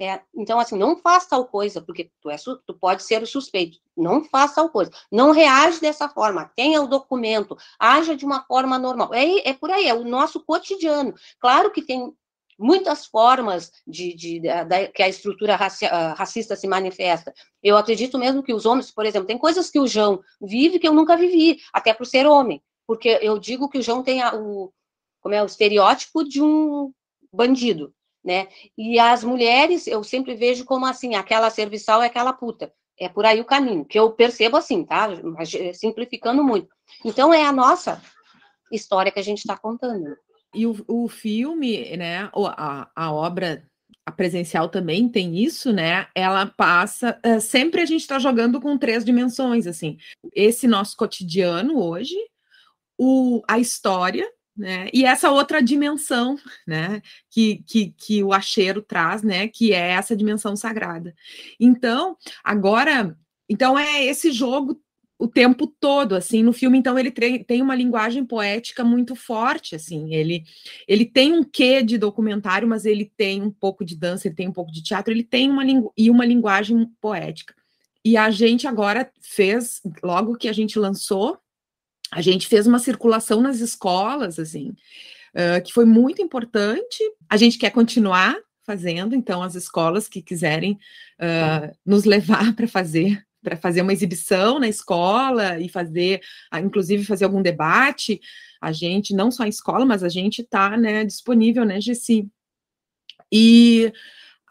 É, 0.00 0.20
então, 0.34 0.58
assim, 0.58 0.76
não 0.76 0.96
faça 0.96 1.30
tal 1.30 1.46
coisa, 1.46 1.80
porque 1.80 2.10
tu, 2.20 2.28
é, 2.28 2.36
tu 2.66 2.74
pode 2.74 3.02
ser 3.02 3.22
o 3.22 3.26
suspeito. 3.26 3.78
Não 3.96 4.24
faça 4.24 4.56
tal 4.56 4.68
coisa. 4.68 4.90
Não 5.10 5.30
reage 5.30 5.80
dessa 5.80 6.08
forma. 6.08 6.50
Tenha 6.56 6.82
o 6.82 6.88
documento. 6.88 7.56
Haja 7.78 8.16
de 8.16 8.24
uma 8.24 8.42
forma 8.44 8.78
normal. 8.78 9.14
É, 9.14 9.48
é 9.48 9.52
por 9.52 9.70
aí, 9.70 9.86
é 9.86 9.94
o 9.94 10.04
nosso 10.04 10.40
cotidiano. 10.44 11.14
Claro 11.38 11.70
que 11.70 11.82
tem 11.82 12.12
muitas 12.58 13.06
formas 13.06 13.70
de, 13.86 14.14
de, 14.14 14.40
de, 14.40 14.88
que 14.94 15.02
a 15.02 15.08
estrutura 15.08 15.56
raci, 15.56 15.84
racista 16.16 16.56
se 16.56 16.66
manifesta. 16.66 17.32
Eu 17.62 17.76
acredito 17.76 18.18
mesmo 18.18 18.42
que 18.42 18.54
os 18.54 18.64
homens, 18.64 18.90
por 18.90 19.04
exemplo, 19.04 19.26
tem 19.26 19.38
coisas 19.38 19.70
que 19.70 19.80
o 19.80 19.86
João 19.86 20.20
vive 20.40 20.78
que 20.78 20.86
eu 20.86 20.94
nunca 20.94 21.16
vivi, 21.16 21.58
até 21.72 21.92
por 21.92 22.06
ser 22.06 22.26
homem, 22.26 22.62
porque 22.86 23.18
eu 23.20 23.38
digo 23.38 23.68
que 23.68 23.78
o 23.78 23.82
João 23.82 24.02
tem 24.02 24.22
a, 24.22 24.34
o, 24.34 24.72
como 25.20 25.34
é, 25.34 25.42
o 25.42 25.46
estereótipo 25.46 26.24
de 26.24 26.42
um 26.42 26.92
bandido, 27.32 27.92
né? 28.24 28.48
E 28.76 28.98
as 28.98 29.24
mulheres, 29.24 29.86
eu 29.86 30.02
sempre 30.04 30.34
vejo 30.34 30.64
como 30.64 30.86
assim, 30.86 31.14
aquela 31.14 31.50
serviçal 31.50 32.02
é 32.02 32.06
aquela 32.06 32.32
puta. 32.32 32.72
É 32.98 33.08
por 33.08 33.24
aí 33.24 33.40
o 33.40 33.44
caminho, 33.44 33.84
que 33.84 33.98
eu 33.98 34.12
percebo 34.12 34.56
assim, 34.56 34.84
tá? 34.84 35.08
Simplificando 35.74 36.44
muito. 36.44 36.68
Então, 37.04 37.32
é 37.32 37.44
a 37.44 37.52
nossa 37.52 38.00
história 38.70 39.10
que 39.10 39.18
a 39.18 39.24
gente 39.24 39.38
está 39.38 39.56
contando. 39.56 40.16
E 40.54 40.66
o, 40.66 40.76
o 40.86 41.08
filme, 41.08 41.96
né, 41.96 42.30
a, 42.34 42.88
a 42.94 43.12
obra 43.12 43.64
a 44.04 44.10
presencial 44.10 44.68
também 44.68 45.08
tem 45.08 45.38
isso, 45.38 45.72
né? 45.72 46.08
Ela 46.14 46.46
passa. 46.46 47.18
Uh, 47.24 47.40
sempre 47.40 47.80
a 47.80 47.86
gente 47.86 48.00
está 48.00 48.18
jogando 48.18 48.60
com 48.60 48.76
três 48.76 49.04
dimensões, 49.04 49.66
assim. 49.66 49.96
Esse 50.34 50.66
nosso 50.66 50.96
cotidiano 50.96 51.80
hoje, 51.80 52.16
o, 52.98 53.42
a 53.48 53.58
história, 53.58 54.28
né? 54.56 54.88
E 54.92 55.04
essa 55.04 55.30
outra 55.30 55.62
dimensão, 55.62 56.38
né? 56.66 57.02
Que, 57.30 57.62
que, 57.66 57.94
que 57.96 58.22
o 58.22 58.32
acheiro 58.32 58.82
traz, 58.82 59.22
né? 59.22 59.48
Que 59.48 59.72
é 59.72 59.90
essa 59.90 60.16
dimensão 60.16 60.56
sagrada. 60.56 61.14
Então, 61.58 62.16
agora. 62.44 63.16
Então, 63.48 63.78
é 63.78 64.04
esse 64.04 64.30
jogo 64.32 64.80
o 65.22 65.28
tempo 65.28 65.68
todo, 65.68 66.16
assim, 66.16 66.42
no 66.42 66.52
filme, 66.52 66.76
então, 66.76 66.98
ele 66.98 67.12
tem 67.12 67.62
uma 67.62 67.76
linguagem 67.76 68.24
poética 68.24 68.82
muito 68.82 69.14
forte, 69.14 69.76
assim, 69.76 70.12
ele, 70.12 70.42
ele 70.88 71.04
tem 71.04 71.32
um 71.32 71.44
quê 71.44 71.80
de 71.80 71.96
documentário, 71.96 72.66
mas 72.66 72.84
ele 72.84 73.04
tem 73.16 73.40
um 73.40 73.50
pouco 73.50 73.84
de 73.84 73.96
dança, 73.96 74.26
ele 74.26 74.34
tem 74.34 74.48
um 74.48 74.52
pouco 74.52 74.72
de 74.72 74.82
teatro, 74.82 75.14
ele 75.14 75.22
tem 75.22 75.48
uma, 75.48 75.62
e 75.96 76.10
uma 76.10 76.26
linguagem 76.26 76.90
poética. 77.00 77.54
E 78.04 78.16
a 78.16 78.32
gente 78.32 78.66
agora 78.66 79.12
fez, 79.20 79.80
logo 80.02 80.34
que 80.34 80.48
a 80.48 80.52
gente 80.52 80.76
lançou, 80.76 81.38
a 82.12 82.20
gente 82.20 82.46
fez 82.46 82.66
uma 82.66 82.78
circulação 82.78 83.40
nas 83.40 83.60
escolas, 83.60 84.38
assim, 84.38 84.74
uh, 85.34 85.62
que 85.64 85.72
foi 85.72 85.86
muito 85.86 86.20
importante, 86.20 87.02
a 87.28 87.38
gente 87.38 87.56
quer 87.56 87.70
continuar 87.70 88.36
fazendo, 88.64 89.14
então, 89.14 89.42
as 89.42 89.54
escolas 89.54 90.06
que 90.08 90.20
quiserem 90.20 90.78
uh, 91.18 91.74
nos 91.84 92.04
levar 92.04 92.52
para 92.54 92.68
fazer 92.68 93.24
para 93.42 93.56
fazer 93.56 93.82
uma 93.82 93.92
exibição 93.92 94.60
na 94.60 94.68
escola 94.68 95.58
e 95.58 95.68
fazer, 95.68 96.20
inclusive 96.62 97.04
fazer 97.04 97.24
algum 97.24 97.42
debate, 97.42 98.20
a 98.60 98.70
gente, 98.70 99.12
não 99.12 99.32
só 99.32 99.44
em 99.44 99.48
escola, 99.48 99.84
mas 99.84 100.04
a 100.04 100.08
gente 100.08 100.42
está 100.42 100.76
né, 100.76 101.04
disponível, 101.04 101.64
né, 101.64 101.80
Gessi? 101.80 102.28
E 103.32 103.92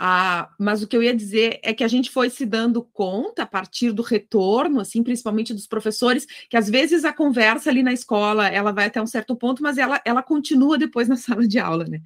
Ah, 0.03 0.49
mas 0.57 0.81
o 0.81 0.87
que 0.87 0.97
eu 0.97 1.03
ia 1.03 1.15
dizer 1.15 1.59
é 1.61 1.75
que 1.75 1.83
a 1.83 1.87
gente 1.87 2.09
foi 2.09 2.27
se 2.31 2.43
dando 2.43 2.81
conta 2.81 3.43
a 3.43 3.45
partir 3.45 3.91
do 3.91 4.01
retorno, 4.01 4.79
assim, 4.79 5.03
principalmente 5.03 5.53
dos 5.53 5.67
professores, 5.67 6.25
que 6.49 6.57
às 6.57 6.67
vezes 6.67 7.05
a 7.05 7.13
conversa 7.13 7.69
ali 7.69 7.83
na 7.83 7.93
escola 7.93 8.47
ela 8.47 8.71
vai 8.71 8.87
até 8.87 8.99
um 8.99 9.05
certo 9.05 9.35
ponto, 9.35 9.61
mas 9.61 9.77
ela, 9.77 10.01
ela 10.03 10.23
continua 10.23 10.75
depois 10.75 11.07
na 11.07 11.17
sala 11.17 11.47
de 11.47 11.59
aula, 11.59 11.85
né? 11.85 12.01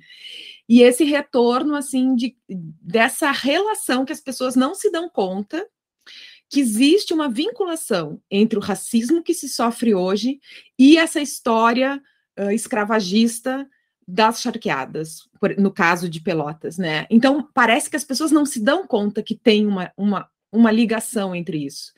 E 0.67 0.81
esse 0.81 1.05
retorno, 1.05 1.73
assim, 1.73 2.15
de, 2.15 2.35
dessa 2.49 3.31
relação 3.31 4.03
que 4.03 4.11
as 4.11 4.19
pessoas 4.19 4.57
não 4.57 4.75
se 4.75 4.91
dão 4.91 5.07
conta 5.07 5.65
que 6.49 6.59
existe 6.59 7.13
uma 7.13 7.29
vinculação 7.29 8.21
entre 8.29 8.59
o 8.59 8.61
racismo 8.61 9.23
que 9.23 9.33
se 9.33 9.47
sofre 9.47 9.95
hoje 9.95 10.41
e 10.77 10.97
essa 10.97 11.21
história 11.21 12.03
uh, 12.37 12.51
escravagista 12.51 13.65
das 14.07 14.41
charqueadas, 14.41 15.27
no 15.57 15.71
caso 15.71 16.07
de 16.07 16.21
Pelotas, 16.21 16.77
né? 16.77 17.07
Então, 17.09 17.47
parece 17.53 17.89
que 17.89 17.95
as 17.95 18.03
pessoas 18.03 18.31
não 18.31 18.45
se 18.45 18.59
dão 18.59 18.85
conta 18.85 19.23
que 19.23 19.35
tem 19.35 19.65
uma, 19.65 19.91
uma, 19.97 20.29
uma 20.51 20.71
ligação 20.71 21.35
entre 21.35 21.65
isso. 21.65 21.91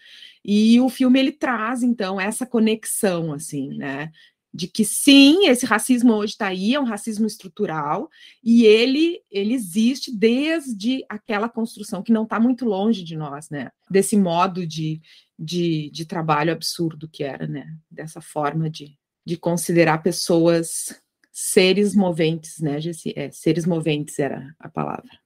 E 0.44 0.80
o 0.80 0.88
filme, 0.88 1.20
ele 1.20 1.32
traz, 1.34 1.84
então, 1.84 2.20
essa 2.20 2.46
conexão, 2.46 3.34
assim, 3.34 3.76
né? 3.78 4.12
De 4.54 4.68
que, 4.68 4.86
sim, 4.86 5.48
esse 5.48 5.66
racismo 5.66 6.14
hoje 6.14 6.32
está 6.32 6.48
aí, 6.48 6.74
é 6.74 6.80
um 6.80 6.86
racismo 6.86 7.28
estrutural, 7.28 8.10
e 8.42 8.64
ele, 8.64 9.20
ele 9.30 9.54
existe 9.54 10.10
desde 10.16 11.04
aquela 11.10 11.50
construção 11.50 12.02
que 12.02 12.14
não 12.14 12.24
está 12.24 12.40
muito 12.40 12.64
longe 12.64 13.04
de 13.04 13.18
nós, 13.18 13.50
né? 13.50 13.70
Desse 13.92 14.16
modo 14.16 14.66
de, 14.66 15.02
de, 15.38 15.92
de 15.92 16.06
trabalho 16.06 16.54
absurdo 16.54 17.10
que 17.10 17.26
era, 17.26 17.46
né? 17.46 17.76
Dessa 17.92 18.22
forma 18.22 18.70
de, 18.70 18.98
de 19.26 19.36
considerar 19.36 20.02
pessoas 20.02 20.96
seres 21.40 21.96
moventes, 21.96 22.60
né, 22.60 22.82
Gessi? 22.82 23.14
É, 23.16 23.30
seres 23.30 23.64
moventes 23.64 24.18
era 24.18 24.56
a 24.60 24.68
palavra. 24.68 25.20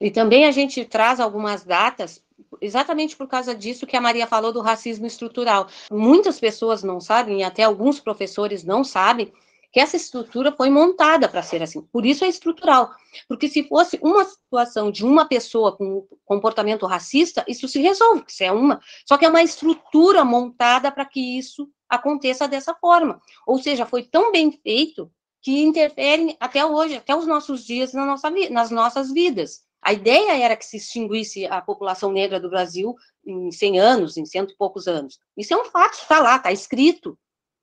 E 0.00 0.08
também 0.08 0.44
a 0.44 0.52
gente 0.52 0.84
traz 0.84 1.18
algumas 1.18 1.64
datas, 1.64 2.22
exatamente 2.60 3.16
por 3.16 3.26
causa 3.26 3.56
disso 3.56 3.84
que 3.84 3.96
a 3.96 4.00
Maria 4.00 4.28
falou 4.28 4.52
do 4.52 4.60
racismo 4.60 5.04
estrutural. 5.04 5.66
Muitas 5.90 6.38
pessoas 6.38 6.84
não 6.84 7.00
sabem, 7.00 7.40
e 7.40 7.42
até 7.42 7.64
alguns 7.64 7.98
professores 7.98 8.62
não 8.62 8.84
sabem, 8.84 9.32
que 9.72 9.80
essa 9.80 9.96
estrutura 9.96 10.52
foi 10.52 10.70
montada 10.70 11.28
para 11.28 11.42
ser 11.42 11.60
assim. 11.60 11.82
Por 11.92 12.06
isso 12.06 12.24
é 12.24 12.28
estrutural. 12.28 12.92
Porque 13.26 13.48
se 13.48 13.64
fosse 13.64 13.98
uma 14.00 14.24
situação 14.24 14.92
de 14.92 15.04
uma 15.04 15.26
pessoa 15.26 15.76
com 15.76 16.06
comportamento 16.24 16.86
racista, 16.86 17.44
isso 17.48 17.66
se 17.66 17.80
resolve, 17.80 18.22
isso 18.28 18.44
é 18.44 18.52
uma. 18.52 18.80
Só 19.04 19.18
que 19.18 19.24
é 19.24 19.28
uma 19.28 19.42
estrutura 19.42 20.24
montada 20.24 20.92
para 20.92 21.04
que 21.04 21.36
isso 21.36 21.68
aconteça 21.88 22.46
dessa 22.46 22.76
forma. 22.76 23.20
Ou 23.44 23.58
seja, 23.58 23.84
foi 23.84 24.04
tão 24.04 24.30
bem 24.30 24.52
feito 24.52 25.10
que 25.40 25.60
interferem 25.60 26.36
até 26.40 26.64
hoje, 26.64 26.96
até 26.96 27.14
os 27.14 27.26
nossos 27.26 27.64
dias 27.64 27.92
na 27.92 28.04
nossa, 28.04 28.30
nas 28.50 28.70
nossas 28.70 29.12
vidas. 29.12 29.62
A 29.80 29.92
ideia 29.92 30.36
era 30.36 30.56
que 30.56 30.66
se 30.66 30.76
extinguisse 30.76 31.46
a 31.46 31.62
população 31.62 32.10
negra 32.12 32.40
do 32.40 32.50
Brasil 32.50 32.94
em 33.24 33.50
100 33.50 33.78
anos, 33.78 34.16
em 34.16 34.26
cento 34.26 34.52
e 34.52 34.56
poucos 34.56 34.88
anos. 34.88 35.18
Isso 35.36 35.54
é 35.54 35.56
um 35.56 35.66
fato, 35.66 35.94
está 35.94 36.18
lá, 36.20 36.36
está 36.36 36.50
escrito. 36.50 37.18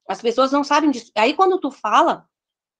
As 0.07 0.21
pessoas 0.21 0.51
não 0.51 0.63
sabem 0.63 0.91
disso. 0.91 1.11
Aí, 1.15 1.33
quando 1.33 1.59
tu 1.59 1.71
fala 1.71 2.27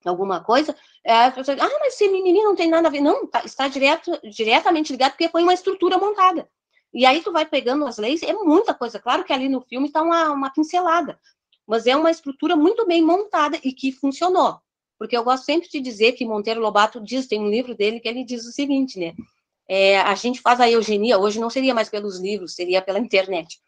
alguma 0.05 0.39
coisa, 0.43 0.75
a 1.05 1.31
pessoa 1.31 1.55
diz, 1.55 1.65
ah, 1.65 1.77
mas 1.79 1.95
esse 1.95 2.07
mimimi 2.07 2.41
não 2.43 2.55
tem 2.55 2.69
nada 2.69 2.87
a 2.87 2.91
ver. 2.91 3.01
Não, 3.01 3.27
tá, 3.27 3.43
está 3.43 3.67
direto, 3.67 4.11
diretamente 4.23 4.91
ligado, 4.91 5.11
porque 5.11 5.29
foi 5.29 5.43
uma 5.43 5.53
estrutura 5.53 5.97
montada. 5.97 6.47
E 6.93 7.05
aí 7.05 7.21
tu 7.21 7.31
vai 7.31 7.45
pegando 7.45 7.85
as 7.85 7.97
leis, 7.97 8.23
é 8.23 8.33
muita 8.33 8.73
coisa. 8.73 8.99
Claro 8.99 9.23
que 9.23 9.33
ali 9.33 9.49
no 9.49 9.61
filme 9.61 9.87
está 9.87 10.01
uma, 10.01 10.31
uma 10.31 10.49
pincelada, 10.49 11.19
mas 11.67 11.85
é 11.85 11.95
uma 11.95 12.11
estrutura 12.11 12.55
muito 12.55 12.85
bem 12.85 13.01
montada 13.03 13.59
e 13.63 13.73
que 13.73 13.91
funcionou. 13.91 14.61
Porque 14.97 15.15
eu 15.15 15.23
gosto 15.23 15.45
sempre 15.45 15.69
de 15.69 15.79
dizer 15.79 16.13
que 16.13 16.25
Monteiro 16.25 16.61
Lobato 16.61 17.01
diz, 17.01 17.27
tem 17.27 17.39
um 17.39 17.49
livro 17.49 17.75
dele 17.75 17.99
que 17.99 18.07
ele 18.07 18.23
diz 18.23 18.45
o 18.45 18.51
seguinte, 18.51 18.99
né? 18.99 19.13
É, 19.67 19.99
a 19.99 20.13
gente 20.15 20.41
faz 20.41 20.59
a 20.61 20.69
eugenia, 20.69 21.17
hoje 21.17 21.39
não 21.39 21.49
seria 21.49 21.73
mais 21.73 21.89
pelos 21.89 22.19
livros, 22.19 22.53
seria 22.53 22.81
pela 22.81 22.99
internet. 22.99 23.59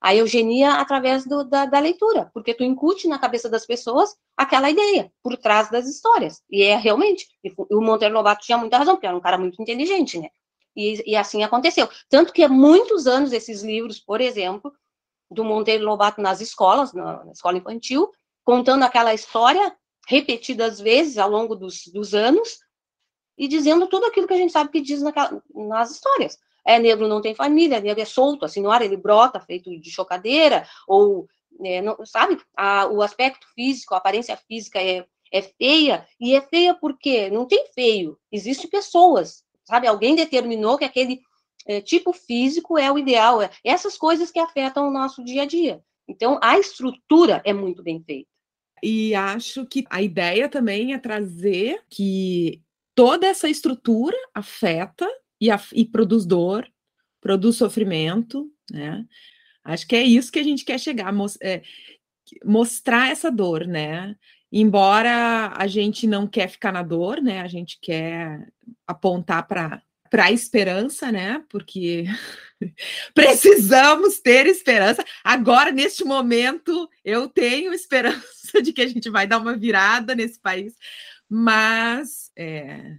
A 0.00 0.14
eugenia 0.14 0.74
através 0.74 1.26
do, 1.26 1.42
da, 1.42 1.64
da, 1.64 1.80
leitura, 1.80 2.30
porque 2.32 2.54
tu 2.54 2.62
incute 2.62 3.08
na 3.08 3.18
cabeça 3.18 3.48
das 3.48 3.66
pessoas 3.66 4.14
aquela 4.36 4.70
ideia 4.70 5.10
por 5.22 5.36
trás 5.36 5.70
das 5.70 5.88
histórias. 5.88 6.42
E 6.48 6.62
é 6.62 6.76
realmente, 6.76 7.26
e 7.42 7.52
o 7.70 7.80
Monteiro 7.80 8.14
Lobato 8.14 8.44
tinha 8.44 8.58
muita 8.58 8.78
razão, 8.78 8.94
porque 8.94 9.06
era 9.06 9.16
um 9.16 9.20
cara 9.20 9.38
muito 9.38 9.60
inteligente, 9.60 10.18
né? 10.18 10.28
E, 10.76 11.02
e 11.10 11.16
assim 11.16 11.42
aconteceu. 11.42 11.88
Tanto 12.08 12.32
que 12.32 12.44
há 12.44 12.48
muitos 12.48 13.08
anos 13.08 13.32
esses 13.32 13.62
livros, 13.62 13.98
por 13.98 14.20
exemplo, 14.20 14.72
do 15.30 15.44
Monteiro 15.44 15.84
Lobato 15.84 16.20
nas 16.20 16.40
escolas, 16.40 16.92
na, 16.92 17.24
na 17.24 17.32
escola 17.32 17.58
infantil, 17.58 18.10
contando 18.44 18.84
aquela 18.84 19.12
história 19.12 19.76
repetidas 20.08 20.80
vezes 20.80 21.18
ao 21.18 21.28
longo 21.28 21.54
dos, 21.54 21.86
dos 21.88 22.14
anos 22.14 22.58
e 23.36 23.46
dizendo 23.46 23.86
tudo 23.86 24.06
aquilo 24.06 24.26
que 24.26 24.32
a 24.32 24.38
gente 24.38 24.52
sabe 24.52 24.70
que 24.70 24.80
diz 24.80 25.02
nas 25.54 25.90
histórias. 25.90 26.38
É 26.66 26.78
negro 26.78 27.06
não 27.06 27.20
tem 27.20 27.34
família, 27.34 27.78
negro 27.78 28.00
é 28.00 28.06
solto, 28.06 28.46
assim, 28.46 28.62
no 28.62 28.74
ele 28.74 28.96
brota 28.96 29.38
feito 29.38 29.78
de 29.78 29.90
chocadeira, 29.90 30.66
ou, 30.86 31.28
é, 31.62 31.82
não, 31.82 31.96
sabe, 32.06 32.40
a, 32.56 32.86
o 32.86 33.02
aspecto 33.02 33.46
físico, 33.54 33.94
a 33.94 33.98
aparência 33.98 34.36
física 34.36 34.82
é, 34.82 35.06
é 35.30 35.42
feia, 35.42 36.06
e 36.18 36.34
é 36.34 36.40
feia 36.40 36.74
porque 36.74 37.30
não 37.30 37.46
tem 37.46 37.66
feio, 37.74 38.18
existem 38.32 38.68
pessoas, 38.68 39.44
sabe, 39.64 39.86
alguém 39.86 40.14
determinou 40.14 40.78
que 40.78 40.84
aquele 40.84 41.20
é, 41.66 41.80
tipo 41.80 42.12
físico 42.14 42.78
é 42.78 42.90
o 42.90 42.98
ideal, 42.98 43.42
é, 43.42 43.50
essas 43.62 43.96
coisas 43.96 44.30
que 44.30 44.40
afetam 44.40 44.88
o 44.88 44.92
nosso 44.92 45.22
dia 45.22 45.42
a 45.42 45.46
dia. 45.46 45.82
Então, 46.08 46.38
a 46.42 46.58
estrutura 46.58 47.42
é 47.44 47.52
muito 47.52 47.82
bem 47.82 48.02
feita. 48.02 48.37
E 48.82 49.14
acho 49.14 49.66
que 49.66 49.84
a 49.90 50.02
ideia 50.02 50.48
também 50.48 50.94
é 50.94 50.98
trazer 50.98 51.82
que 51.88 52.62
toda 52.94 53.26
essa 53.26 53.48
estrutura 53.48 54.16
afeta 54.34 55.08
e, 55.40 55.50
a, 55.50 55.60
e 55.72 55.84
produz 55.84 56.26
dor, 56.26 56.66
produz 57.20 57.56
sofrimento, 57.56 58.50
né? 58.70 59.04
Acho 59.64 59.86
que 59.86 59.96
é 59.96 60.02
isso 60.02 60.32
que 60.32 60.38
a 60.38 60.42
gente 60.42 60.64
quer 60.64 60.78
chegar, 60.80 61.12
é, 61.42 61.62
mostrar 62.44 63.10
essa 63.10 63.30
dor, 63.30 63.66
né? 63.66 64.16
Embora 64.50 65.52
a 65.54 65.66
gente 65.66 66.06
não 66.06 66.26
quer 66.26 66.48
ficar 66.48 66.72
na 66.72 66.82
dor, 66.82 67.20
né? 67.20 67.40
A 67.40 67.48
gente 67.48 67.78
quer 67.80 68.48
apontar 68.86 69.46
para 69.46 69.82
para 70.10 70.24
a 70.26 70.32
esperança, 70.32 71.10
né? 71.12 71.44
Porque 71.48 72.04
precisamos 73.14 74.18
ter 74.20 74.46
esperança. 74.46 75.04
Agora, 75.22 75.70
neste 75.70 76.04
momento, 76.04 76.88
eu 77.04 77.28
tenho 77.28 77.72
esperança 77.72 78.62
de 78.62 78.72
que 78.72 78.82
a 78.82 78.86
gente 78.86 79.10
vai 79.10 79.26
dar 79.26 79.38
uma 79.38 79.56
virada 79.56 80.14
nesse 80.14 80.40
país, 80.40 80.74
mas, 81.28 82.30
é, 82.36 82.96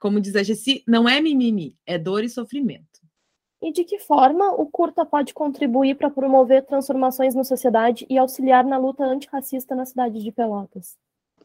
como 0.00 0.20
diz 0.20 0.36
a 0.36 0.42
Gessi, 0.42 0.82
não 0.86 1.08
é 1.08 1.20
mimimi, 1.20 1.76
é 1.86 1.98
dor 1.98 2.22
e 2.24 2.28
sofrimento. 2.28 2.94
E 3.64 3.72
de 3.72 3.82
que 3.82 3.98
forma 3.98 4.52
o 4.52 4.66
Curta 4.66 5.06
pode 5.06 5.32
contribuir 5.32 5.96
para 5.96 6.10
promover 6.10 6.66
transformações 6.66 7.34
na 7.34 7.44
sociedade 7.44 8.04
e 8.10 8.18
auxiliar 8.18 8.62
na 8.62 8.76
luta 8.76 9.02
antirracista 9.02 9.74
na 9.74 9.86
cidade 9.86 10.22
de 10.22 10.30
Pelotas? 10.30 10.98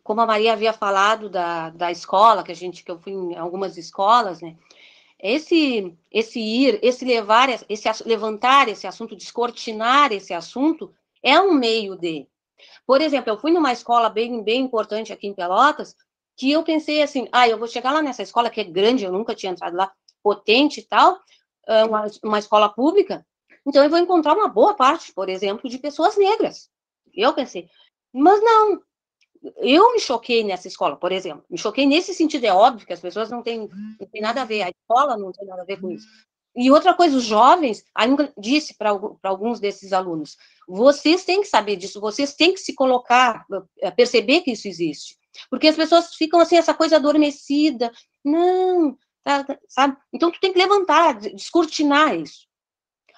Como 0.03 0.19
a 0.19 0.25
Maria 0.25 0.51
havia 0.51 0.73
falado 0.73 1.29
da, 1.29 1.69
da 1.69 1.89
escola, 1.89 2.43
que 2.43 2.51
a 2.51 2.55
gente 2.55 2.83
que 2.83 2.91
eu 2.91 2.99
fui 2.99 3.13
em 3.13 3.37
algumas 3.37 3.77
escolas, 3.77 4.41
né? 4.41 4.57
Esse 5.19 5.97
esse 6.11 6.39
ir, 6.39 6.79
esse 6.81 7.05
levar, 7.05 7.49
esse 7.67 7.89
levantar 8.05 8.67
esse 8.69 8.87
assunto, 8.87 9.15
descortinar 9.15 10.11
esse 10.11 10.33
assunto, 10.33 10.93
é 11.21 11.39
um 11.39 11.53
meio 11.53 11.95
de. 11.95 12.27
Por 12.85 13.01
exemplo, 13.01 13.31
eu 13.31 13.37
fui 13.37 13.51
numa 13.51 13.71
escola 13.71 14.09
bem 14.09 14.43
bem 14.43 14.61
importante 14.61 15.13
aqui 15.13 15.27
em 15.27 15.33
Pelotas, 15.33 15.95
que 16.37 16.51
eu 16.51 16.63
pensei 16.63 17.01
assim, 17.01 17.27
ah, 17.31 17.47
eu 17.47 17.57
vou 17.57 17.67
chegar 17.67 17.91
lá 17.91 18.01
nessa 18.01 18.23
escola 18.23 18.49
que 18.49 18.61
é 18.61 18.63
grande, 18.63 19.03
eu 19.03 19.11
nunca 19.11 19.35
tinha 19.35 19.51
entrado 19.51 19.75
lá, 19.75 19.91
potente 20.23 20.79
e 20.79 20.83
tal, 20.83 21.19
uma, 21.87 22.05
uma 22.23 22.39
escola 22.39 22.69
pública, 22.69 23.25
então 23.65 23.83
eu 23.83 23.89
vou 23.89 23.99
encontrar 23.99 24.33
uma 24.33 24.47
boa 24.47 24.73
parte, 24.73 25.13
por 25.13 25.29
exemplo, 25.29 25.69
de 25.69 25.77
pessoas 25.77 26.17
negras. 26.17 26.69
Eu 27.13 27.33
pensei, 27.33 27.69
mas 28.13 28.41
não, 28.41 28.81
eu 29.57 29.93
me 29.93 29.99
choquei 29.99 30.43
nessa 30.43 30.67
escola, 30.67 30.95
por 30.95 31.11
exemplo. 31.11 31.43
Me 31.49 31.57
choquei 31.57 31.85
nesse 31.85 32.13
sentido, 32.13 32.45
é 32.45 32.53
óbvio 32.53 32.85
que 32.85 32.93
as 32.93 32.99
pessoas 32.99 33.29
não 33.29 33.41
têm, 33.41 33.69
não 33.99 34.07
têm 34.07 34.21
nada 34.21 34.41
a 34.41 34.45
ver, 34.45 34.63
a 34.63 34.69
escola 34.69 35.17
não 35.17 35.31
tem 35.31 35.47
nada 35.47 35.61
a 35.61 35.65
ver 35.65 35.79
com 35.79 35.89
isso. 35.91 36.07
E 36.55 36.69
outra 36.71 36.93
coisa, 36.93 37.15
os 37.15 37.23
jovens, 37.23 37.83
ainda 37.95 38.33
disse 38.37 38.75
para 38.75 38.91
alguns 39.23 39.59
desses 39.59 39.93
alunos, 39.93 40.35
vocês 40.67 41.23
têm 41.23 41.41
que 41.41 41.47
saber 41.47 41.75
disso, 41.77 42.01
vocês 42.01 42.33
têm 42.33 42.53
que 42.53 42.59
se 42.59 42.73
colocar, 42.73 43.45
eh, 43.81 43.91
perceber 43.91 44.41
que 44.41 44.51
isso 44.51 44.67
existe. 44.67 45.17
Porque 45.49 45.67
as 45.67 45.75
pessoas 45.75 46.15
ficam 46.15 46.39
assim, 46.39 46.57
essa 46.57 46.73
coisa 46.73 46.97
adormecida. 46.97 47.91
Não, 48.25 48.97
tá, 49.23 49.43
tá 49.43 49.57
sabe? 49.67 49.95
Então, 50.11 50.31
tu 50.31 50.39
tem 50.39 50.51
que 50.51 50.59
levantar, 50.59 51.19
descortinar 51.19 52.15
isso. 52.15 52.48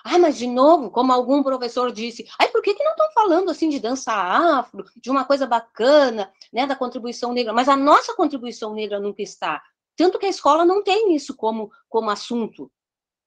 Ah, 0.04 0.18
mas 0.18 0.38
de 0.38 0.48
novo, 0.48 0.90
como 0.90 1.12
algum 1.12 1.44
professor 1.44 1.92
disse, 1.92 2.28
ai, 2.40 2.48
por 2.50 2.62
que, 2.62 2.74
que 2.74 2.84
não 2.84 2.92
estão 2.92 3.12
falando 3.14 3.50
assim 3.52 3.70
de 3.70 3.80
dança 3.80 4.12
afro, 4.12 4.86
de 4.96 5.10
uma 5.10 5.26
coisa 5.26 5.46
bacana, 5.46 6.32
né, 6.52 6.66
da 6.66 6.76
contribuição 6.76 7.34
negra? 7.34 7.54
Mas 7.54 7.70
a 7.70 7.78
nossa 7.78 8.16
contribuição 8.16 8.74
negra 8.74 9.00
nunca 9.00 9.22
está. 9.22 9.62
Tanto 9.96 10.18
que 10.18 10.26
a 10.26 10.30
escola 10.30 10.66
não 10.66 10.84
tem 10.84 11.16
isso 11.16 11.36
como, 11.36 11.72
como 11.88 12.10
assunto. 12.10 12.72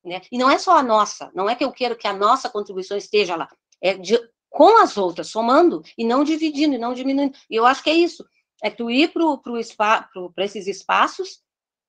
Né? 0.04 0.20
E 0.30 0.36
não 0.36 0.50
é 0.50 0.58
só 0.58 0.76
a 0.76 0.82
nossa, 0.82 1.30
não 1.34 1.48
é 1.48 1.54
que 1.54 1.64
eu 1.64 1.72
quero 1.72 1.96
que 1.96 2.06
a 2.06 2.12
nossa 2.12 2.50
contribuição 2.50 2.96
esteja 2.96 3.36
lá, 3.36 3.48
é 3.80 3.94
de, 3.94 4.18
com 4.50 4.76
as 4.82 4.98
outras, 4.98 5.28
somando, 5.28 5.82
e 5.96 6.04
não 6.04 6.22
dividindo, 6.22 6.74
e 6.74 6.78
não 6.78 6.92
diminuindo. 6.92 7.36
E 7.48 7.56
eu 7.56 7.64
acho 7.64 7.82
que 7.82 7.88
é 7.88 7.94
isso, 7.94 8.24
é 8.62 8.70
tu 8.70 8.90
ir 8.90 9.12
para 9.12 10.44
esses 10.44 10.66
espaços 10.66 11.42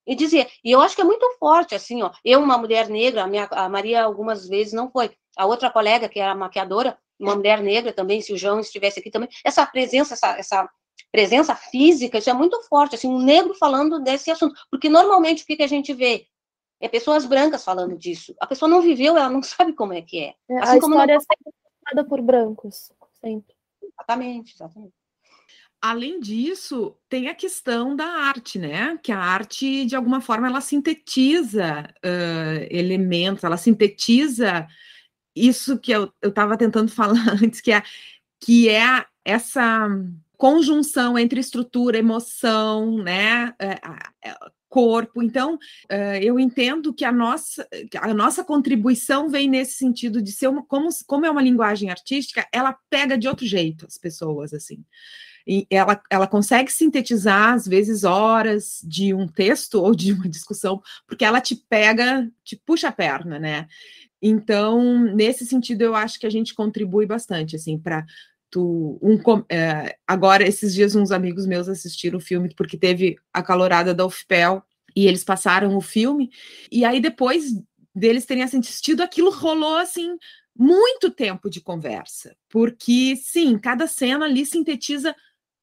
E 0.06 0.16
dizia, 0.16 0.48
e 0.64 0.72
eu 0.72 0.82
acho 0.82 0.96
que 0.96 1.02
é 1.02 1.06
muito 1.06 1.28
forte, 1.40 1.74
assim, 1.74 2.02
ó, 2.04 2.12
eu, 2.24 2.40
uma 2.40 2.58
mulher 2.58 2.88
negra, 2.90 3.24
a, 3.24 3.28
minha, 3.28 3.46
a 3.52 3.68
Maria 3.68 4.04
algumas 4.04 4.48
vezes 4.48 4.74
não 4.74 4.90
foi, 4.92 5.12
a 5.36 5.46
outra 5.46 5.72
colega, 5.72 6.08
que 6.08 6.20
era 6.20 6.36
maquiadora, 6.36 6.98
uma 7.20 7.36
mulher 7.36 7.62
negra 7.62 7.94
também, 7.94 8.22
se 8.22 8.34
o 8.34 8.38
João 8.38 8.60
estivesse 8.60 9.00
aqui 9.00 9.10
também, 9.10 9.30
essa 9.44 9.66
presença, 9.66 10.14
essa, 10.14 10.38
essa 10.38 10.70
presença 11.12 11.56
física, 11.56 12.18
isso 12.18 12.30
é 12.30 12.34
muito 12.34 12.62
forte, 12.64 12.96
assim, 12.96 13.08
um 13.08 13.22
negro 13.22 13.54
falando 13.56 14.00
desse 14.00 14.30
assunto, 14.30 14.54
porque 14.70 14.90
normalmente 14.90 15.44
o 15.44 15.46
que, 15.46 15.56
que 15.56 15.64
a 15.64 15.68
gente 15.68 15.94
vê? 15.94 16.28
É 16.80 16.90
pessoas 16.90 17.26
brancas 17.26 17.64
falando 17.64 17.98
disso. 17.98 18.36
A 18.40 18.46
pessoa 18.46 18.70
não 18.70 18.82
viveu, 18.82 19.18
ela 19.18 19.30
não 19.30 19.42
sabe 19.44 19.74
como 19.74 19.94
é 19.94 20.02
que 20.02 20.20
é. 20.20 20.36
é 20.50 20.60
assim 20.60 20.74
a 20.74 20.78
história 20.78 21.14
não... 21.14 21.16
é 21.16 21.20
sempre 21.20 21.54
contada 21.86 22.08
por 22.08 22.22
brancos, 22.22 22.92
sempre. 23.22 23.56
Exatamente, 23.82 24.54
exatamente. 24.54 24.94
Além 25.88 26.20
disso, 26.20 26.98
tem 27.08 27.28
a 27.28 27.36
questão 27.36 27.96
da 27.96 28.08
arte, 28.08 28.58
né? 28.58 28.98
Que 29.04 29.12
a 29.12 29.20
arte, 29.20 29.86
de 29.86 29.96
alguma 29.96 30.20
forma, 30.20 30.48
ela 30.48 30.60
sintetiza 30.60 31.88
uh, 32.04 32.68
elementos, 32.72 33.44
ela 33.44 33.56
sintetiza 33.56 34.68
isso 35.36 35.78
que 35.78 35.92
eu 35.92 36.12
estava 36.24 36.58
tentando 36.58 36.90
falar 36.92 37.36
antes, 37.40 37.62
que 37.62 37.72
é, 37.72 37.84
que 38.44 38.68
é 38.68 39.06
essa 39.24 39.88
conjunção 40.36 41.20
entre 41.20 41.40
estrutura, 41.40 42.00
emoção, 42.00 43.04
né? 43.04 43.54
Corpo. 44.76 45.24
Então, 45.24 45.54
uh, 45.56 46.18
eu 46.22 46.38
entendo 46.38 46.94
que 46.94 47.06
a 47.06 47.12
nossa, 47.14 47.66
a 48.02 48.14
nossa 48.14 48.44
contribuição 48.44 49.30
vem 49.30 49.48
nesse 49.48 49.76
sentido 49.76 50.22
de 50.22 50.34
ser 50.34 50.50
uma, 50.50 50.66
como, 50.66 50.90
como 51.08 51.26
é 51.26 51.32
uma 51.32 51.42
linguagem 51.42 51.90
artística, 51.90 52.46
ela 52.52 52.78
pega 52.90 53.18
de 53.18 53.26
outro 53.26 53.46
jeito 53.46 53.86
as 53.86 53.98
pessoas, 53.98 54.54
assim. 54.54 54.84
E 55.48 55.66
ela, 55.70 56.02
ela 56.10 56.28
consegue 56.28 56.70
sintetizar, 56.70 57.54
às 57.54 57.66
vezes, 57.66 58.04
horas 58.04 58.82
de 58.84 59.14
um 59.14 59.30
texto 59.30 59.76
ou 59.76 59.96
de 59.96 60.12
uma 60.12 60.28
discussão, 60.28 60.82
porque 61.08 61.24
ela 61.24 61.40
te 61.40 61.56
pega, 61.56 62.30
te 62.44 62.58
puxa 62.58 62.90
a 62.90 62.92
perna, 62.92 63.40
né? 63.40 63.68
Então, 64.22 65.06
nesse 65.16 65.46
sentido, 65.46 65.84
eu 65.84 65.96
acho 65.96 66.20
que 66.20 66.28
a 66.28 66.30
gente 66.30 66.54
contribui 66.54 67.06
bastante, 67.06 67.56
assim, 67.56 67.78
para 67.78 68.06
Um, 68.62 69.20
é, 69.50 69.98
agora, 70.08 70.48
esses 70.48 70.74
dias, 70.74 70.96
uns 70.96 71.12
amigos 71.12 71.46
meus 71.46 71.68
assistiram 71.68 72.18
o 72.18 72.22
filme, 72.22 72.54
porque 72.56 72.78
teve 72.78 73.18
a 73.34 73.42
calorada 73.44 73.94
da 73.94 74.06
UFPEL, 74.06 74.64
e 74.96 75.08
eles 75.08 75.24
passaram 75.24 75.76
o 75.76 75.82
filme, 75.82 76.32
e 76.72 76.86
aí 76.86 77.02
depois 77.02 77.54
deles 77.94 78.26
terem 78.26 78.44
assistido, 78.44 79.02
aquilo 79.02 79.30
rolou 79.30 79.78
assim 79.78 80.18
muito 80.58 81.12
tempo 81.12 81.50
de 81.50 81.60
conversa, 81.60 82.36
porque 82.50 83.16
sim, 83.18 83.58
cada 83.58 83.88
cena 83.88 84.26
ali 84.26 84.46
sintetiza 84.46 85.14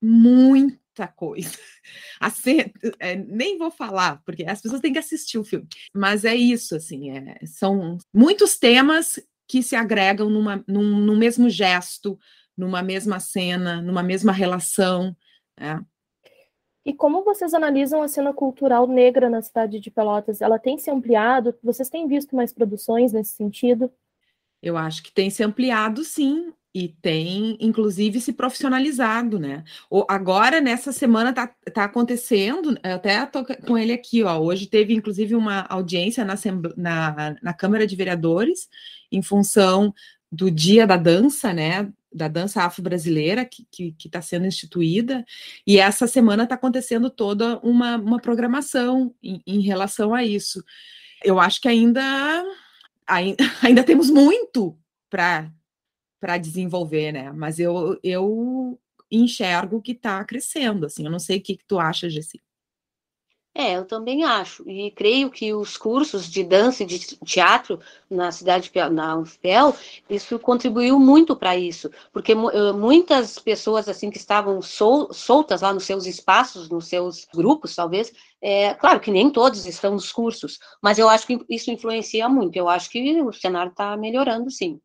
muita 0.02 1.08
coisa. 1.08 1.50
Cena, 2.34 2.70
é, 2.98 3.16
nem 3.16 3.56
vou 3.56 3.70
falar, 3.70 4.22
porque 4.24 4.44
as 4.44 4.60
pessoas 4.60 4.82
têm 4.82 4.92
que 4.92 4.98
assistir 4.98 5.38
o 5.38 5.44
filme, 5.44 5.66
mas 5.94 6.24
é 6.24 6.34
isso, 6.34 6.76
assim, 6.76 7.10
é, 7.10 7.38
são 7.46 7.96
muitos 8.12 8.58
temas 8.58 9.18
que 9.48 9.62
se 9.62 9.74
agregam 9.74 10.30
numa, 10.30 10.64
num, 10.68 10.98
num, 11.00 11.16
mesmo 11.16 11.48
gesto, 11.50 12.18
numa 12.56 12.82
mesma 12.82 13.20
cena, 13.20 13.80
numa 13.80 14.02
mesma 14.02 14.32
relação. 14.32 15.16
É. 15.58 15.78
E 16.84 16.92
como 16.92 17.22
vocês 17.22 17.54
analisam 17.54 18.02
a 18.02 18.08
cena 18.08 18.32
cultural 18.32 18.86
negra 18.86 19.30
na 19.30 19.40
cidade 19.40 19.78
de 19.78 19.90
Pelotas? 19.90 20.40
Ela 20.40 20.58
tem 20.58 20.78
se 20.78 20.90
ampliado? 20.90 21.54
Vocês 21.62 21.88
têm 21.88 22.08
visto 22.08 22.34
mais 22.34 22.52
produções 22.52 23.12
nesse 23.12 23.34
sentido? 23.34 23.90
Eu 24.60 24.76
acho 24.76 25.02
que 25.02 25.12
tem 25.12 25.30
se 25.30 25.42
ampliado, 25.42 26.04
sim 26.04 26.52
e 26.74 26.88
tem, 26.88 27.56
inclusive, 27.60 28.18
se 28.20 28.32
profissionalizado, 28.32 29.38
né? 29.38 29.62
O, 29.90 30.06
agora, 30.08 30.58
nessa 30.60 30.90
semana, 30.90 31.30
está 31.30 31.46
tá 31.72 31.84
acontecendo, 31.84 32.78
até 32.82 33.26
tô 33.26 33.44
com 33.44 33.76
ele 33.76 33.92
aqui, 33.92 34.22
ó. 34.22 34.38
Hoje 34.38 34.66
teve, 34.66 34.94
inclusive, 34.94 35.34
uma 35.34 35.66
audiência 35.68 36.24
na, 36.24 36.34
na, 36.76 37.36
na 37.42 37.52
Câmara 37.52 37.86
de 37.86 37.94
Vereadores, 37.94 38.70
em 39.10 39.20
função 39.22 39.92
do 40.30 40.50
Dia 40.50 40.86
da 40.86 40.96
Dança, 40.96 41.52
né? 41.52 41.92
Da 42.14 42.28
dança 42.28 42.62
afro-brasileira 42.62 43.44
que 43.44 43.94
está 44.04 44.20
sendo 44.20 44.46
instituída, 44.46 45.24
e 45.66 45.78
essa 45.78 46.06
semana 46.06 46.42
está 46.42 46.54
acontecendo 46.54 47.10
toda 47.10 47.58
uma, 47.60 47.96
uma 47.96 48.20
programação 48.20 49.14
em, 49.22 49.42
em 49.46 49.60
relação 49.60 50.14
a 50.14 50.24
isso. 50.24 50.62
Eu 51.24 51.40
acho 51.40 51.60
que 51.60 51.68
ainda, 51.68 52.44
ainda, 53.62 53.84
temos 53.84 54.10
muito 54.10 54.78
para 55.08 56.38
desenvolver, 56.40 57.12
né? 57.12 57.32
Mas 57.32 57.58
eu, 57.58 57.98
eu 58.02 58.78
enxergo 59.10 59.80
que 59.80 59.92
está 59.92 60.24
crescendo, 60.24 60.86
assim. 60.86 61.04
Eu 61.04 61.10
não 61.10 61.18
sei 61.18 61.38
o 61.38 61.42
que, 61.42 61.56
que 61.56 61.64
tu 61.66 61.78
acha, 61.78 62.08
Jessi. 62.08 62.40
É, 63.54 63.76
eu 63.76 63.84
também 63.84 64.24
acho. 64.24 64.66
E 64.68 64.90
creio 64.92 65.30
que 65.30 65.52
os 65.52 65.76
cursos 65.76 66.30
de 66.30 66.42
dança 66.42 66.82
e 66.82 66.86
de 66.86 66.98
teatro 67.18 67.78
na 68.10 68.32
cidade, 68.32 68.70
na 68.90 69.16
UFPEL, 69.18 69.76
isso 70.08 70.38
contribuiu 70.38 70.98
muito 70.98 71.36
para 71.36 71.54
isso. 71.54 71.90
Porque 72.12 72.34
muitas 72.34 73.38
pessoas, 73.38 73.88
assim, 73.88 74.10
que 74.10 74.16
estavam 74.16 74.62
sol, 74.62 75.12
soltas 75.12 75.60
lá 75.60 75.72
nos 75.72 75.84
seus 75.84 76.06
espaços, 76.06 76.70
nos 76.70 76.86
seus 76.86 77.26
grupos, 77.34 77.74
talvez, 77.74 78.10
é, 78.40 78.72
claro 78.74 79.00
que 79.00 79.10
nem 79.10 79.28
todos 79.30 79.66
estão 79.66 79.92
nos 79.92 80.10
cursos, 80.10 80.58
mas 80.82 80.98
eu 80.98 81.08
acho 81.08 81.26
que 81.26 81.38
isso 81.48 81.70
influencia 81.70 82.28
muito. 82.30 82.56
Eu 82.56 82.68
acho 82.70 82.88
que 82.88 83.20
o 83.20 83.32
cenário 83.34 83.70
está 83.70 83.94
melhorando, 83.98 84.50
sim. 84.50 84.80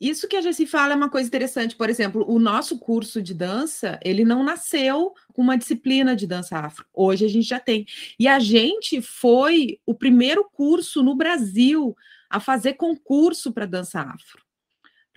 Isso 0.00 0.28
que 0.28 0.36
a 0.36 0.40
Jessi 0.40 0.64
fala 0.66 0.92
é 0.92 0.96
uma 0.96 1.10
coisa 1.10 1.26
interessante. 1.26 1.74
Por 1.74 1.90
exemplo, 1.90 2.24
o 2.28 2.38
nosso 2.38 2.78
curso 2.78 3.20
de 3.20 3.34
dança, 3.34 3.98
ele 4.02 4.24
não 4.24 4.44
nasceu 4.44 5.12
com 5.32 5.42
uma 5.42 5.58
disciplina 5.58 6.14
de 6.14 6.26
dança 6.26 6.56
afro. 6.56 6.86
Hoje 6.94 7.24
a 7.24 7.28
gente 7.28 7.48
já 7.48 7.58
tem. 7.58 7.84
E 8.18 8.28
a 8.28 8.38
gente 8.38 9.02
foi 9.02 9.80
o 9.84 9.94
primeiro 9.94 10.48
curso 10.52 11.02
no 11.02 11.16
Brasil 11.16 11.96
a 12.30 12.38
fazer 12.38 12.74
concurso 12.74 13.52
para 13.52 13.66
dança 13.66 14.00
afro. 14.00 14.47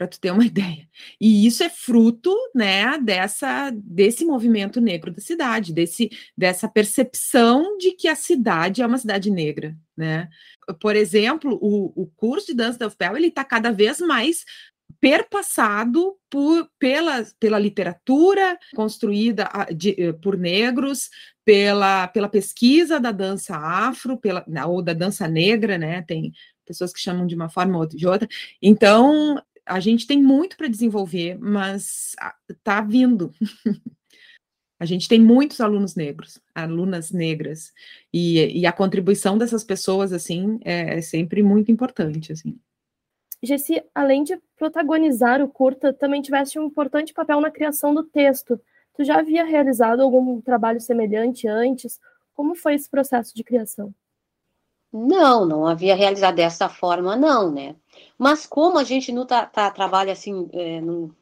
Para 0.01 0.07
tu 0.07 0.19
ter 0.19 0.31
uma 0.31 0.43
ideia. 0.43 0.89
E 1.19 1.45
isso 1.45 1.63
é 1.63 1.69
fruto, 1.69 2.35
né, 2.55 2.97
dessa 2.97 3.69
desse 3.69 4.25
movimento 4.25 4.81
negro 4.81 5.11
da 5.11 5.21
cidade, 5.21 5.71
desse 5.71 6.09
dessa 6.35 6.67
percepção 6.67 7.77
de 7.77 7.91
que 7.91 8.07
a 8.07 8.15
cidade 8.15 8.81
é 8.81 8.87
uma 8.87 8.97
cidade 8.97 9.29
negra, 9.29 9.77
né? 9.95 10.27
Por 10.79 10.95
exemplo, 10.95 11.55
o, 11.61 11.93
o 12.01 12.07
curso 12.15 12.47
de 12.47 12.55
dança 12.55 12.79
da 12.79 12.87
UFPEL, 12.87 13.15
ele 13.15 13.27
está 13.27 13.43
cada 13.43 13.71
vez 13.71 13.99
mais 13.99 14.43
perpassado 14.99 16.15
por, 16.31 16.67
pela, 16.79 17.23
pela 17.39 17.59
literatura 17.59 18.57
construída 18.75 19.49
de, 19.75 19.95
eh, 19.97 20.13
por 20.13 20.35
negros, 20.35 21.09
pela, 21.45 22.07
pela 22.07 22.27
pesquisa 22.27 22.99
da 22.99 23.11
dança 23.11 23.55
afro, 23.55 24.17
pela, 24.17 24.43
ou 24.65 24.81
da 24.81 24.93
dança 24.93 25.27
negra, 25.27 25.77
né? 25.77 26.01
Tem 26.01 26.33
pessoas 26.65 26.91
que 26.91 26.99
chamam 26.99 27.27
de 27.27 27.35
uma 27.35 27.49
forma 27.49 27.77
ou 27.77 27.85
de 27.85 28.07
outra. 28.07 28.27
Então, 28.61 29.41
a 29.71 29.79
gente 29.79 30.05
tem 30.05 30.21
muito 30.21 30.57
para 30.57 30.67
desenvolver, 30.67 31.37
mas 31.39 32.13
está 32.49 32.81
vindo. 32.81 33.33
a 34.77 34.85
gente 34.85 35.07
tem 35.07 35.21
muitos 35.21 35.61
alunos 35.61 35.95
negros, 35.95 36.41
alunas 36.53 37.11
negras, 37.11 37.71
e, 38.13 38.59
e 38.59 38.65
a 38.65 38.73
contribuição 38.73 39.37
dessas 39.37 39.63
pessoas, 39.63 40.11
assim, 40.11 40.59
é, 40.65 40.97
é 40.97 41.01
sempre 41.01 41.41
muito 41.41 41.71
importante, 41.71 42.33
assim. 42.33 42.59
Gessi, 43.41 43.81
além 43.95 44.23
de 44.23 44.37
protagonizar 44.57 45.41
o 45.41 45.47
curta, 45.47 45.93
também 45.93 46.21
tiveste 46.21 46.59
um 46.59 46.65
importante 46.65 47.13
papel 47.13 47.39
na 47.39 47.49
criação 47.49 47.93
do 47.93 48.03
texto. 48.03 48.59
Tu 48.93 49.05
já 49.05 49.19
havia 49.19 49.45
realizado 49.45 50.01
algum 50.01 50.41
trabalho 50.41 50.81
semelhante 50.81 51.47
antes? 51.47 51.97
Como 52.33 52.55
foi 52.55 52.75
esse 52.75 52.89
processo 52.89 53.33
de 53.33 53.43
criação? 53.43 53.95
Não, 54.91 55.45
não 55.45 55.65
havia 55.65 55.95
realizado 55.95 56.35
dessa 56.35 56.67
forma, 56.67 57.15
não, 57.15 57.49
né? 57.49 57.75
Mas 58.17 58.45
como 58.45 58.77
a 58.77 58.83
gente 58.83 59.11
não 59.11 59.25
tá, 59.25 59.45
tá 59.45 59.69
trabalha 59.71 60.13
assim, 60.13 60.49
é, 60.53 60.81
no, 60.81 61.13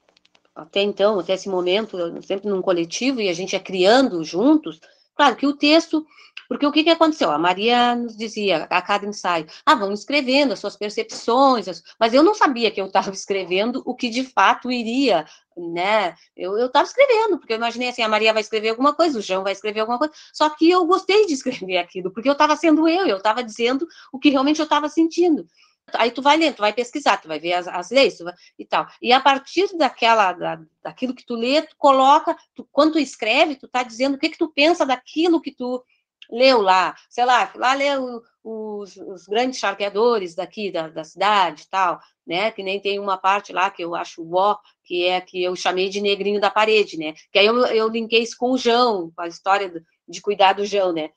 até 0.55 0.81
então, 0.81 1.19
até 1.19 1.33
esse 1.33 1.49
momento, 1.49 1.97
sempre 2.23 2.49
num 2.49 2.61
coletivo 2.61 3.21
e 3.21 3.29
a 3.29 3.33
gente 3.33 3.55
é 3.55 3.59
criando 3.59 4.23
juntos, 4.23 4.79
claro 5.15 5.35
que 5.35 5.47
o 5.47 5.55
texto 5.55 6.05
porque 6.49 6.65
o 6.65 6.71
que, 6.71 6.83
que 6.83 6.89
aconteceu? 6.89 7.29
A 7.29 7.37
Maria 7.37 7.95
nos 7.95 8.17
dizia 8.17 8.63
a 8.71 8.81
cada 8.81 9.05
ensaio, 9.05 9.45
ah, 9.63 9.75
vão 9.75 9.93
escrevendo 9.93 10.51
as 10.51 10.59
suas 10.59 10.75
percepções, 10.75 11.67
mas 11.99 12.11
eu 12.11 12.23
não 12.23 12.33
sabia 12.33 12.71
que 12.71 12.81
eu 12.81 12.87
estava 12.87 13.11
escrevendo 13.13 13.83
o 13.85 13.93
que 13.93 14.09
de 14.09 14.23
fato 14.23 14.71
iria, 14.71 15.27
né? 15.55 16.15
Eu 16.35 16.65
estava 16.65 16.87
escrevendo, 16.87 17.37
porque 17.37 17.53
eu 17.53 17.57
imaginei 17.57 17.89
assim, 17.89 18.01
a 18.01 18.09
Maria 18.09 18.33
vai 18.33 18.41
escrever 18.41 18.69
alguma 18.69 18.95
coisa, 18.95 19.19
o 19.19 19.21
João 19.21 19.43
vai 19.43 19.53
escrever 19.53 19.81
alguma 19.81 19.99
coisa, 19.99 20.11
só 20.33 20.49
que 20.49 20.67
eu 20.67 20.83
gostei 20.85 21.27
de 21.27 21.33
escrever 21.33 21.77
aquilo, 21.77 22.11
porque 22.11 22.27
eu 22.27 22.33
estava 22.33 22.55
sendo 22.55 22.87
eu, 22.87 23.05
eu 23.05 23.17
estava 23.17 23.43
dizendo 23.43 23.87
o 24.11 24.17
que 24.17 24.31
realmente 24.31 24.59
eu 24.59 24.63
estava 24.63 24.89
sentindo. 24.89 25.45
Aí 25.93 26.11
tu 26.11 26.21
vai 26.21 26.37
ler, 26.37 26.53
tu 26.53 26.61
vai 26.61 26.73
pesquisar, 26.73 27.17
tu 27.17 27.27
vai 27.27 27.39
ver 27.39 27.53
as, 27.53 27.67
as 27.67 27.89
leis 27.89 28.19
vai, 28.19 28.33
e 28.57 28.65
tal. 28.65 28.87
E 29.01 29.11
a 29.11 29.19
partir 29.19 29.75
daquela, 29.77 30.33
da, 30.33 30.59
daquilo 30.83 31.15
que 31.15 31.25
tu 31.25 31.35
lê, 31.35 31.61
tu 31.61 31.75
coloca, 31.77 32.35
tu, 32.55 32.67
quando 32.71 32.93
tu 32.93 32.99
escreve, 32.99 33.55
tu 33.55 33.67
tá 33.67 33.83
dizendo 33.83 34.15
o 34.15 34.19
que 34.19 34.29
que 34.29 34.37
tu 34.37 34.49
pensa 34.49 34.85
daquilo 34.85 35.41
que 35.41 35.51
tu 35.51 35.83
leu 36.31 36.61
lá, 36.61 36.95
sei 37.09 37.25
lá, 37.25 37.51
lá 37.55 37.73
leu 37.73 38.21
os, 38.43 38.95
os 38.97 39.25
grandes 39.25 39.59
charqueadores 39.59 40.35
daqui 40.35 40.71
da, 40.71 40.87
da 40.87 41.03
cidade 41.03 41.63
e 41.63 41.69
tal, 41.69 41.99
né? 42.25 42.51
Que 42.51 42.63
nem 42.63 42.79
tem 42.79 42.99
uma 42.99 43.17
parte 43.17 43.51
lá 43.51 43.69
que 43.69 43.83
eu 43.83 43.95
acho 43.95 44.23
ó, 44.33 44.57
que 44.83 45.05
é 45.05 45.19
que 45.19 45.41
eu 45.43 45.55
chamei 45.55 45.89
de 45.89 45.99
negrinho 45.99 46.39
da 46.39 46.51
parede, 46.51 46.97
né? 46.97 47.13
Que 47.31 47.39
aí 47.39 47.45
eu, 47.45 47.57
eu 47.67 47.87
linkei 47.89 48.21
isso 48.21 48.37
com 48.37 48.51
o 48.51 48.57
João, 48.57 49.11
com 49.15 49.21
a 49.21 49.27
história 49.27 49.71
de 50.07 50.21
cuidar 50.21 50.53
do 50.53 50.65
João, 50.65 50.93
né? 50.93 51.09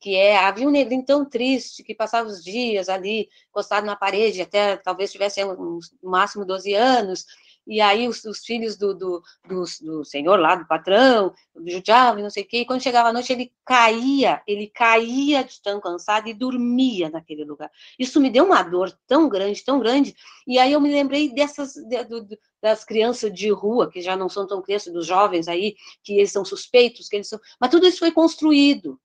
Que 0.00 0.14
é 0.14 0.36
havia 0.36 0.66
um 0.66 0.70
negrinho 0.70 1.04
tão 1.04 1.24
triste 1.24 1.82
que 1.82 1.94
passava 1.94 2.28
os 2.28 2.42
dias 2.42 2.88
ali 2.88 3.28
encostado 3.48 3.84
na 3.84 3.96
parede, 3.96 4.42
até 4.42 4.76
talvez 4.76 5.12
tivesse 5.12 5.44
no 5.44 5.80
máximo 6.02 6.44
12 6.44 6.74
anos, 6.74 7.24
e 7.66 7.80
aí 7.80 8.06
os, 8.06 8.24
os 8.24 8.44
filhos 8.44 8.76
do, 8.76 8.94
do, 8.94 9.22
do, 9.48 9.64
do, 9.82 10.04
senhor 10.04 10.38
lá, 10.38 10.54
do 10.54 10.66
patrão, 10.66 11.34
judiavam, 11.66 12.22
não 12.22 12.30
sei 12.30 12.44
o 12.44 12.46
quê, 12.46 12.60
e 12.60 12.64
quando 12.64 12.82
chegava 12.82 13.08
a 13.08 13.12
noite 13.12 13.32
ele 13.32 13.52
caía, 13.64 14.40
ele 14.46 14.68
caía 14.68 15.42
de 15.42 15.60
tão 15.60 15.80
cansado 15.80 16.28
e 16.28 16.34
dormia 16.34 17.10
naquele 17.10 17.44
lugar. 17.44 17.70
Isso 17.98 18.20
me 18.20 18.30
deu 18.30 18.44
uma 18.44 18.62
dor 18.62 18.96
tão 19.06 19.28
grande, 19.28 19.64
tão 19.64 19.80
grande, 19.80 20.14
e 20.46 20.58
aí 20.58 20.72
eu 20.72 20.80
me 20.80 20.90
lembrei 20.92 21.34
dessas, 21.34 21.74
de, 21.74 22.04
do, 22.04 22.28
das 22.62 22.84
crianças 22.84 23.32
de 23.32 23.50
rua, 23.50 23.90
que 23.90 24.00
já 24.00 24.16
não 24.16 24.28
são 24.28 24.46
tão 24.46 24.62
crianças, 24.62 24.92
dos 24.92 25.06
jovens 25.06 25.48
aí, 25.48 25.74
que 26.04 26.18
eles 26.18 26.30
são 26.30 26.44
suspeitos, 26.44 27.08
que 27.08 27.16
eles 27.16 27.28
são... 27.28 27.40
Mas 27.60 27.70
tudo 27.70 27.86
isso 27.86 27.98
foi 27.98 28.12
construído, 28.12 29.00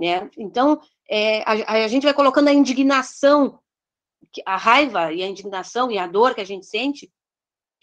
né? 0.00 0.30
Então, 0.38 0.80
é, 1.06 1.42
a, 1.42 1.84
a 1.84 1.88
gente 1.88 2.04
vai 2.04 2.14
colocando 2.14 2.48
a 2.48 2.52
indignação, 2.54 3.60
a 4.46 4.56
raiva 4.56 5.12
e 5.12 5.22
a 5.22 5.28
indignação 5.28 5.90
e 5.90 5.98
a 5.98 6.06
dor 6.06 6.34
que 6.34 6.40
a 6.40 6.46
gente 6.46 6.64
sente 6.64 7.12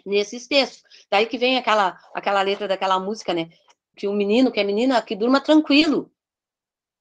nesses 0.03 0.47
textos. 0.47 0.81
Daí 1.11 1.27
que 1.27 1.37
vem 1.37 1.57
aquela, 1.57 1.95
aquela 2.15 2.41
letra 2.41 2.67
daquela 2.67 2.99
música, 2.99 3.35
né? 3.35 3.49
Que 3.95 4.07
o 4.07 4.13
menino, 4.13 4.51
que 4.51 4.59
é 4.59 4.63
menina, 4.63 4.99
que 4.99 5.15
durma 5.15 5.39
tranquilo. 5.39 6.11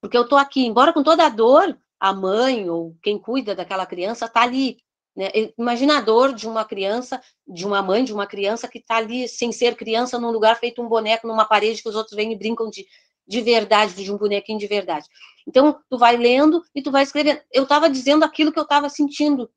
Porque 0.02 0.18
eu 0.18 0.29
tô 0.29 0.37
aqui, 0.37 0.66
embora 0.66 0.92
com 0.92 1.02
toda 1.02 1.24
a 1.24 1.31
dor, 1.31 1.79
a 1.98 2.12
mãe 2.12 2.68
ou 2.68 2.94
quem 3.02 3.18
cuida 3.18 3.55
daquela 3.55 3.87
criança 3.87 4.29
tá 4.29 4.42
ali. 4.42 4.79
Né? 5.16 5.31
Imagina 5.59 5.96
a 5.96 6.00
dor 6.02 6.35
de 6.35 6.46
uma 6.46 6.62
criança, 6.62 7.22
de 7.48 7.66
uma 7.66 7.81
mãe, 7.81 8.05
de 8.05 8.12
uma 8.12 8.26
criança 8.26 8.68
que 8.68 8.81
tá 8.81 8.96
ali 8.96 9.26
sem 9.26 9.50
ser 9.50 9.74
criança 9.76 10.18
num 10.18 10.31
lugar 10.31 10.59
feito 10.59 10.83
um 10.83 10.88
boneco 10.88 11.26
numa 11.26 11.46
parede 11.46 11.83
que 11.83 11.88
os 11.88 11.94
outros 11.94 12.14
vêm 12.14 12.33
e 12.33 12.37
brincam 12.37 12.68
de, 12.68 12.87
de 13.27 13.41
verdade, 13.41 13.95
de 13.95 14.12
um 14.12 14.17
bonequinho 14.17 14.59
de 14.59 14.67
verdade. 14.67 15.07
Então, 15.47 15.79
tu 15.89 15.99
vai 15.99 16.17
lendo 16.17 16.62
e 16.75 16.83
tu 16.83 16.91
vai 16.91 17.03
escrevendo. 17.03 17.41
Eu 17.53 17.65
estava 17.65 17.89
dizendo 17.89 18.25
aquilo 18.25 18.53
que 18.53 18.59
eu 18.59 18.65
estava 18.65 18.89
sentindo 18.89 19.51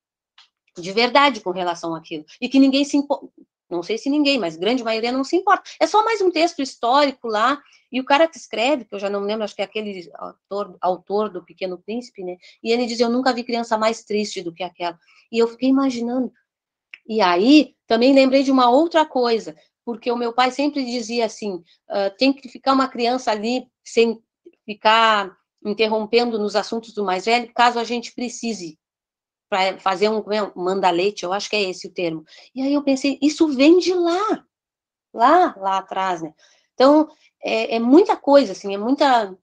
de 0.77 0.91
verdade 0.91 1.41
com 1.41 1.51
relação 1.51 1.95
àquilo. 1.95 2.25
E 2.39 2.47
que 2.47 2.59
ninguém 2.59 2.83
se 2.83 2.97
importa. 2.97 3.27
Não 3.69 3.83
sei 3.83 3.99
se 3.99 4.09
ninguém, 4.09 4.39
mas 4.39 4.57
grande 4.57 4.83
maioria 4.83 5.11
não 5.11 5.23
se 5.23 5.35
importa. 5.35 5.63
É 5.79 5.85
só 5.85 6.03
mais 6.03 6.21
um 6.21 6.31
texto 6.31 6.59
histórico 6.59 7.27
lá, 7.27 7.61
e 7.91 7.99
o 7.99 8.05
cara 8.05 8.27
que 8.27 8.37
escreve, 8.37 8.85
que 8.85 8.95
eu 8.95 8.99
já 8.99 9.09
não 9.09 9.21
lembro, 9.21 9.43
acho 9.43 9.55
que 9.55 9.61
é 9.61 9.65
aquele 9.65 10.09
autor, 10.15 10.77
autor 10.81 11.29
do 11.29 11.43
Pequeno 11.43 11.77
Príncipe, 11.77 12.23
né? 12.23 12.37
E 12.63 12.71
ele 12.71 12.87
diz: 12.87 12.99
Eu 12.99 13.09
nunca 13.09 13.33
vi 13.33 13.43
criança 13.43 13.77
mais 13.77 14.03
triste 14.03 14.41
do 14.41 14.53
que 14.53 14.63
aquela. 14.63 14.97
E 15.31 15.37
eu 15.37 15.47
fiquei 15.47 15.69
imaginando. 15.69 16.31
E 17.07 17.21
aí, 17.21 17.75
também 17.87 18.13
lembrei 18.13 18.43
de 18.43 18.51
uma 18.51 18.69
outra 18.69 19.05
coisa, 19.05 19.55
porque 19.85 20.11
o 20.11 20.17
meu 20.17 20.33
pai 20.33 20.51
sempre 20.51 20.85
dizia 20.85 21.25
assim: 21.25 21.55
uh, 21.89 22.15
tem 22.17 22.33
que 22.33 22.47
ficar 22.47 22.73
uma 22.73 22.87
criança 22.87 23.31
ali 23.31 23.67
sem 23.83 24.21
ficar 24.65 25.35
interrompendo 25.65 26.37
nos 26.37 26.55
assuntos 26.55 26.93
do 26.93 27.03
mais 27.03 27.25
velho, 27.25 27.51
caso 27.53 27.79
a 27.79 27.83
gente 27.83 28.13
precise 28.13 28.77
para 29.49 29.79
fazer 29.79 30.09
um, 30.09 30.19
é, 30.31 30.43
um 30.43 30.51
manda-leite, 30.55 31.23
eu 31.23 31.33
acho 31.33 31.49
que 31.49 31.55
é 31.55 31.63
esse 31.63 31.87
o 31.87 31.91
termo. 31.91 32.23
E 32.53 32.61
aí 32.61 32.73
eu 32.73 32.83
pensei, 32.83 33.17
isso 33.21 33.47
vem 33.47 33.79
de 33.79 33.93
lá, 33.93 34.45
lá, 35.11 35.55
lá 35.57 35.77
atrás, 35.79 36.21
né? 36.21 36.33
Então, 36.75 37.09
é, 37.43 37.75
é 37.75 37.79
muita 37.79 38.15
coisa, 38.15 38.51
assim, 38.51 38.73
é 38.73 38.77
muita, 38.77 39.35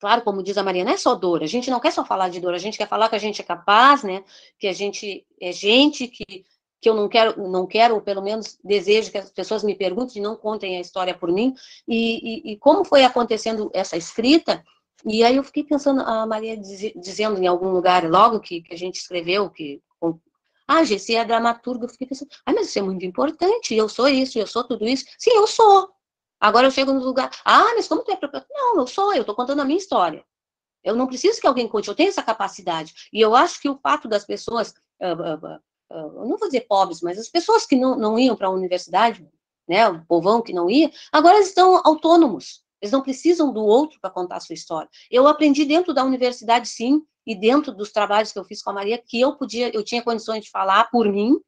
claro, 0.00 0.22
como 0.22 0.42
diz 0.42 0.58
a 0.58 0.62
Maria, 0.64 0.84
não 0.84 0.92
é 0.92 0.96
só 0.96 1.14
dor, 1.14 1.42
a 1.42 1.46
gente 1.46 1.70
não 1.70 1.78
quer 1.78 1.92
só 1.92 2.04
falar 2.04 2.28
de 2.28 2.40
dor, 2.40 2.54
a 2.54 2.58
gente 2.58 2.76
quer 2.76 2.88
falar 2.88 3.08
que 3.08 3.14
a 3.14 3.20
gente 3.20 3.40
é 3.40 3.44
capaz, 3.44 4.02
né, 4.02 4.24
que 4.58 4.66
a 4.66 4.72
gente 4.72 5.24
é 5.40 5.52
gente, 5.52 6.08
que, 6.08 6.44
que 6.82 6.88
eu 6.90 6.94
não 6.94 7.08
quero, 7.08 7.48
não 7.48 7.64
quero, 7.64 7.94
ou 7.94 8.02
pelo 8.02 8.20
menos 8.20 8.58
desejo 8.62 9.12
que 9.12 9.18
as 9.18 9.30
pessoas 9.30 9.62
me 9.62 9.74
perguntem 9.74 10.20
e 10.20 10.22
não 10.22 10.34
contem 10.36 10.76
a 10.76 10.80
história 10.80 11.16
por 11.16 11.30
mim, 11.30 11.54
e, 11.86 12.50
e, 12.50 12.52
e 12.52 12.56
como 12.58 12.84
foi 12.84 13.04
acontecendo 13.04 13.70
essa 13.72 13.96
escrita, 13.96 14.62
e 15.06 15.22
aí 15.22 15.36
eu 15.36 15.44
fiquei 15.44 15.62
pensando, 15.62 16.00
a 16.02 16.26
Maria 16.26 16.56
diz, 16.56 16.92
dizendo 16.96 17.40
em 17.40 17.46
algum 17.46 17.68
lugar, 17.68 18.08
logo 18.10 18.40
que, 18.40 18.60
que 18.60 18.74
a 18.74 18.78
gente 18.78 18.96
escreveu, 18.96 19.48
que 19.48 19.80
ah, 20.66 20.84
Gessi 20.84 21.14
é 21.16 21.24
dramaturga, 21.24 21.84
eu 21.84 21.88
fiquei 21.88 22.06
pensando, 22.06 22.30
ah, 22.46 22.52
mas 22.52 22.68
isso 22.68 22.78
é 22.78 22.82
muito 22.82 23.04
importante, 23.04 23.74
eu 23.74 23.88
sou 23.88 24.08
isso, 24.08 24.38
eu 24.38 24.46
sou 24.46 24.64
tudo 24.64 24.88
isso. 24.88 25.04
Sim, 25.18 25.32
eu 25.32 25.46
sou. 25.46 25.90
Agora 26.40 26.66
eu 26.66 26.70
chego 26.70 26.92
no 26.92 27.04
lugar, 27.04 27.30
ah, 27.44 27.72
mas 27.74 27.86
como 27.86 28.02
tu 28.02 28.10
é? 28.10 28.18
Não, 28.50 28.78
eu 28.78 28.86
sou, 28.86 29.12
eu 29.12 29.20
estou 29.20 29.34
contando 29.34 29.60
a 29.60 29.64
minha 29.64 29.78
história. 29.78 30.24
Eu 30.82 30.96
não 30.96 31.06
preciso 31.06 31.40
que 31.40 31.46
alguém 31.46 31.68
conte, 31.68 31.88
eu 31.88 31.94
tenho 31.94 32.08
essa 32.08 32.22
capacidade. 32.22 32.94
E 33.12 33.20
eu 33.20 33.36
acho 33.36 33.60
que 33.60 33.68
o 33.68 33.78
fato 33.78 34.08
das 34.08 34.24
pessoas, 34.24 34.74
uh, 35.00 35.14
uh, 35.14 35.56
uh, 35.56 35.60
não 35.92 36.36
vou 36.36 36.48
dizer 36.48 36.62
pobres, 36.62 37.00
mas 37.00 37.18
as 37.18 37.28
pessoas 37.28 37.66
que 37.66 37.76
não, 37.76 37.96
não 37.96 38.18
iam 38.18 38.36
para 38.36 38.48
a 38.48 38.50
universidade, 38.50 39.26
né, 39.68 39.88
o 39.88 40.04
povão 40.06 40.42
que 40.42 40.52
não 40.52 40.68
ia, 40.70 40.90
agora 41.10 41.38
estão 41.38 41.80
autônomos. 41.84 42.62
Eles 42.80 42.92
não 42.92 43.02
precisam 43.02 43.52
do 43.52 43.64
outro 43.64 43.98
para 44.00 44.10
contar 44.10 44.36
a 44.36 44.40
sua 44.40 44.54
história. 44.54 44.88
Eu 45.10 45.28
aprendi 45.28 45.64
dentro 45.64 45.94
da 45.94 46.04
universidade, 46.04 46.68
sim, 46.68 47.02
e 47.24 47.34
dentro 47.34 47.72
dos 47.72 47.92
trabalhos 47.92 48.32
que 48.32 48.38
eu 48.38 48.44
fiz 48.44 48.60
com 48.60 48.70
a 48.70 48.72
Maria, 48.72 48.98
que 48.98 49.20
eu 49.20 49.36
podia, 49.36 49.74
eu 49.74 49.84
tinha 49.84 50.02
condições 50.02 50.44
de 50.44 50.50
falar 50.50 50.90
por 50.90 51.10
mim, 51.10 51.38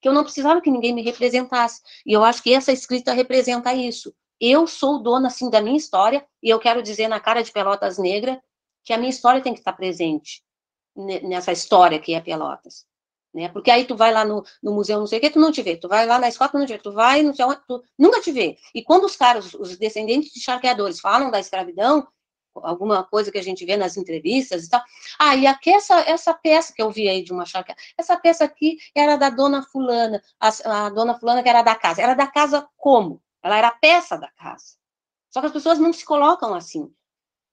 que 0.00 0.08
eu 0.08 0.14
não 0.14 0.24
precisava 0.24 0.62
que 0.62 0.70
ninguém 0.70 0.94
me 0.94 1.02
representasse. 1.02 1.82
E 2.06 2.12
eu 2.14 2.24
acho 2.24 2.42
que 2.42 2.54
essa 2.54 2.72
escrita 2.72 3.12
representa 3.12 3.74
isso. 3.74 4.14
Eu 4.40 4.66
sou 4.66 5.02
dona, 5.02 5.28
assim, 5.28 5.50
da 5.50 5.60
minha 5.60 5.76
história, 5.76 6.26
e 6.42 6.48
eu 6.48 6.58
quero 6.58 6.82
dizer 6.82 7.08
na 7.08 7.20
cara 7.20 7.42
de 7.42 7.52
Pelotas 7.52 7.98
Negra 7.98 8.42
que 8.82 8.94
a 8.94 8.96
minha 8.96 9.10
história 9.10 9.42
tem 9.42 9.52
que 9.52 9.60
estar 9.60 9.74
presente 9.74 10.42
nessa 10.96 11.52
história 11.52 12.00
que 12.00 12.14
é 12.14 12.20
Pelotas 12.20 12.88
né? 13.32 13.48
Porque 13.48 13.70
aí 13.70 13.84
tu 13.84 13.96
vai 13.96 14.12
lá 14.12 14.24
no, 14.24 14.44
no 14.62 14.72
museu, 14.72 14.98
não 14.98 15.06
sei 15.06 15.18
o 15.18 15.20
que, 15.20 15.30
tu 15.30 15.38
não 15.38 15.52
te 15.52 15.62
vê. 15.62 15.76
Tu 15.76 15.88
vai 15.88 16.06
lá 16.06 16.18
na 16.18 16.28
escola, 16.28 16.50
tu 16.50 16.58
não 16.58 16.66
te 16.66 16.72
vê. 16.72 16.78
Tu 16.78 16.92
vai 16.92 17.22
no 17.22 17.34
céu, 17.34 17.54
tu 17.66 17.82
nunca 17.98 18.20
te 18.20 18.32
vê. 18.32 18.56
E 18.74 18.82
quando 18.82 19.04
os 19.04 19.16
caras, 19.16 19.54
os 19.54 19.76
descendentes 19.76 20.32
de 20.32 20.40
charqueadores, 20.40 21.00
falam 21.00 21.30
da 21.30 21.40
escravidão, 21.40 22.06
alguma 22.54 23.04
coisa 23.04 23.30
que 23.30 23.38
a 23.38 23.42
gente 23.42 23.64
vê 23.64 23.76
nas 23.76 23.96
entrevistas 23.96 24.64
e 24.64 24.70
tal. 24.70 24.82
Ah, 25.18 25.36
e 25.36 25.46
aqui 25.46 25.70
essa, 25.70 26.00
essa 26.00 26.34
peça 26.34 26.72
que 26.74 26.82
eu 26.82 26.90
vi 26.90 27.08
aí 27.08 27.22
de 27.22 27.32
uma 27.32 27.46
charqueada, 27.46 27.80
essa 27.96 28.16
peça 28.16 28.44
aqui 28.44 28.78
era 28.94 29.16
da 29.16 29.30
dona 29.30 29.62
fulana, 29.62 30.22
a, 30.38 30.86
a 30.86 30.90
dona 30.90 31.18
fulana 31.18 31.42
que 31.42 31.48
era 31.48 31.62
da 31.62 31.74
casa. 31.74 32.02
Era 32.02 32.14
da 32.14 32.26
casa 32.26 32.68
como? 32.76 33.22
Ela 33.42 33.56
era 33.56 33.70
peça 33.70 34.18
da 34.18 34.30
casa. 34.32 34.76
Só 35.30 35.40
que 35.40 35.46
as 35.46 35.52
pessoas 35.52 35.78
não 35.78 35.92
se 35.92 36.04
colocam 36.04 36.54
assim. 36.54 36.92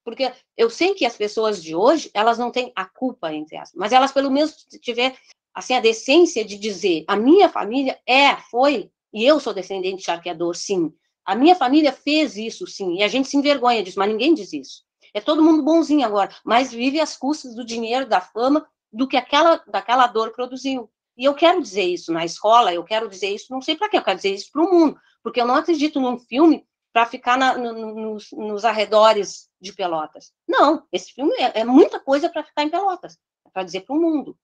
Porque 0.04 0.32
eu 0.56 0.70
sei 0.70 0.94
que 0.94 1.06
as 1.06 1.18
pessoas 1.18 1.62
de 1.62 1.76
hoje, 1.76 2.10
elas 2.14 2.38
não 2.38 2.50
têm 2.50 2.72
a 2.74 2.86
culpa, 2.86 3.34
entre 3.34 3.58
aspas, 3.58 3.78
mas 3.78 3.92
elas 3.92 4.12
pelo 4.12 4.32
menos 4.32 4.66
tiver, 4.82 5.18
assim, 5.58 5.74
a 5.74 5.80
decência 5.80 6.46
de 6.46 6.56
dizer, 6.56 7.04
a 7.08 7.16
minha 7.16 7.50
família 7.50 8.00
é, 8.06 8.36
foi, 8.36 8.92
e 9.12 9.26
eu 9.26 9.40
sou 9.40 9.56
descendente 9.56 9.98
de 9.98 10.04
charqueador, 10.04 10.56
sim. 10.56 10.94
A 11.26 11.34
minha 11.34 11.56
família 11.56 11.92
fez 11.92 12.38
isso, 12.38 12.68
sim, 12.68 12.98
e 12.98 13.04
a 13.04 13.08
gente 13.08 13.28
se 13.28 13.38
envergonha 13.38 13.82
disso, 13.82 13.98
mas 13.98 14.08
ninguém 14.08 14.36
diz 14.36 14.54
isso. 14.54 14.84
É 15.16 15.20
todo 15.20 15.44
mundo 15.44 15.64
bonzinho 15.64 16.06
agora, 16.06 16.30
mas 16.46 16.72
vive 16.72 17.00
às 17.00 17.18
custas 17.18 17.56
do 17.56 17.66
dinheiro, 17.66 18.08
da 18.08 18.22
fama, 18.22 18.68
do 18.94 19.08
que 19.08 19.18
aquela, 19.18 19.56
daquela 19.68 20.06
dor 20.06 20.32
produziu. 20.32 20.92
E 21.18 21.26
eu 21.26 21.34
quero 21.34 21.60
dizer 21.60 21.86
isso 21.86 22.14
na 22.14 22.24
escola, 22.24 22.72
eu 22.72 22.84
quero 22.84 23.10
dizer 23.10 23.34
isso, 23.34 23.52
não 23.52 23.60
sei 23.60 23.76
para 23.76 23.90
quê, 23.90 23.98
eu 23.98 24.04
quero 24.04 24.18
dizer 24.18 24.36
isso 24.36 24.52
para 24.52 24.62
o 24.62 24.72
mundo, 24.72 25.00
porque 25.24 25.42
eu 25.42 25.48
não 25.48 25.56
acredito 25.56 26.00
num 26.00 26.20
filme 26.20 26.68
para 26.94 27.08
ficar 27.08 27.36
na, 27.36 27.58
no, 27.58 27.96
nos, 27.96 28.28
nos, 28.32 28.64
arredores 28.64 29.50
de 29.60 29.74
Pelotas. 29.74 30.32
Não, 30.48 30.86
esse 30.92 31.14
filme 31.14 31.34
é, 31.40 31.62
é 31.62 31.64
muita 31.66 32.00
coisa 32.00 32.30
para 32.30 32.44
ficar 32.44 32.62
em 32.62 32.70
Pelotas, 32.70 33.18
é 33.44 33.50
para 33.50 33.64
dizer 33.64 33.82
para 33.82 33.96
o 33.96 34.00
mundo. 34.00 34.38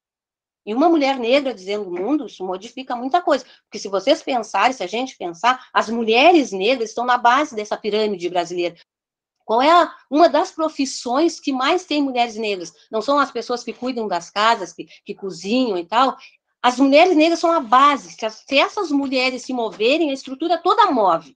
E 0.65 0.73
uma 0.73 0.87
mulher 0.87 1.19
negra 1.19 1.53
dizendo 1.53 1.91
mundo, 1.91 2.25
isso 2.25 2.45
modifica 2.45 2.95
muita 2.95 3.21
coisa. 3.21 3.45
Porque 3.63 3.79
se 3.79 3.89
vocês 3.89 4.23
pensarem, 4.23 4.73
se 4.73 4.83
a 4.83 4.87
gente 4.87 5.17
pensar, 5.17 5.67
as 5.73 5.89
mulheres 5.89 6.51
negras 6.51 6.89
estão 6.89 7.05
na 7.05 7.17
base 7.17 7.55
dessa 7.55 7.75
pirâmide 7.75 8.29
brasileira. 8.29 8.75
Qual 9.45 9.61
é 9.61 9.69
a, 9.69 9.93
uma 10.09 10.29
das 10.29 10.51
profissões 10.51 11.39
que 11.39 11.51
mais 11.51 11.85
tem 11.85 12.01
mulheres 12.01 12.37
negras? 12.37 12.71
Não 12.89 13.01
são 13.01 13.19
as 13.19 13.29
pessoas 13.29 13.63
que 13.63 13.73
cuidam 13.73 14.07
das 14.07 14.29
casas, 14.29 14.71
que, 14.71 14.85
que 15.05 15.13
cozinham 15.13 15.77
e 15.77 15.85
tal. 15.85 16.15
As 16.61 16.79
mulheres 16.79 17.15
negras 17.15 17.39
são 17.39 17.51
a 17.51 17.59
base. 17.59 18.13
Se, 18.13 18.29
se 18.29 18.57
essas 18.57 18.89
mulheres 18.89 19.41
se 19.43 19.51
moverem, 19.51 20.11
a 20.11 20.13
estrutura 20.13 20.57
toda 20.57 20.89
move. 20.91 21.35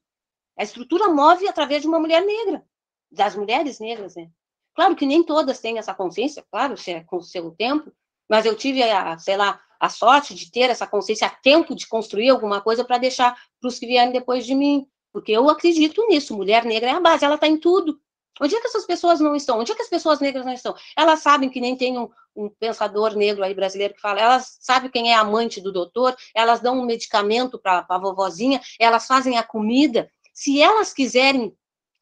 A 0.58 0.64
estrutura 0.64 1.10
move 1.10 1.48
através 1.48 1.82
de 1.82 1.88
uma 1.88 2.00
mulher 2.00 2.24
negra, 2.26 2.66
das 3.12 3.36
mulheres 3.36 3.80
negras, 3.80 4.16
né? 4.16 4.30
Claro 4.74 4.96
que 4.96 5.06
nem 5.06 5.24
todas 5.24 5.60
têm 5.60 5.78
essa 5.78 5.94
consciência, 5.94 6.46
claro, 6.50 6.78
se 6.78 6.92
é 6.92 7.04
com 7.04 7.18
o 7.18 7.24
seu 7.24 7.52
tempo, 7.52 7.92
mas 8.30 8.46
eu 8.46 8.56
tive, 8.56 8.84
a, 8.84 9.18
sei 9.18 9.38
lá, 9.38 9.60
a 9.80 9.90
sorte 9.90 10.34
de 10.34 10.52
ter 10.52 10.70
essa 10.70 10.88
consciência 10.88 11.28
a 11.28 11.30
tempo 11.30 11.76
de 11.76 11.88
construir 11.88 12.30
alguma 12.30 12.62
coisa 12.62 12.84
para 12.84 12.98
deixar 12.98 13.38
para 13.60 13.68
os 13.68 13.80
que 13.80 13.86
vierem 13.86 14.12
depois 14.12 14.46
de 14.46 14.56
mim, 14.56 14.88
porque 15.12 15.32
eu 15.32 15.50
acredito 15.50 16.06
nisso, 16.08 16.36
mulher 16.36 16.66
negra 16.66 16.90
é 16.90 16.94
a 16.94 17.00
base, 17.00 17.26
ela 17.26 17.36
está 17.36 17.48
em 17.48 17.58
tudo. 17.58 18.00
Onde 18.40 18.56
é 18.56 18.62
que 18.62 18.68
essas 18.68 18.86
pessoas 18.86 19.20
não 19.20 19.36
estão? 19.36 19.60
Onde 19.60 19.72
é 19.72 19.76
que 19.76 19.82
as 19.82 19.90
pessoas 19.90 20.20
negras 20.20 20.46
não 20.46 20.54
estão? 20.54 20.76
Elas 20.96 21.22
sabem 21.22 21.50
que 21.50 21.60
nem 21.60 21.76
tem 21.76 21.98
um, 21.98 22.08
um 22.36 22.50
pensador 22.50 23.16
negro 23.16 23.44
aí 23.44 23.54
brasileiro 23.54 23.96
que 23.96 24.02
fala, 24.02 24.22
elas 24.22 24.58
sabem 24.62 24.92
quem 24.92 25.12
é 25.12 25.16
amante 25.16 25.60
do 25.60 25.72
doutor, 25.72 26.16
elas 26.36 26.60
dão 26.60 26.80
um 26.80 26.86
medicamento 26.86 27.58
para 27.58 27.86
a 27.90 27.98
vovozinha, 27.98 28.62
elas 28.80 29.08
fazem 29.08 29.38
a 29.38 29.44
comida. 29.44 30.10
Se 30.34 30.62
elas 30.62 30.94
quiserem, 30.94 31.56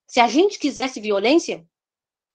se 0.05 0.19
a 0.19 0.27
gente 0.27 0.59
quisesse 0.59 0.99
violência, 0.99 1.65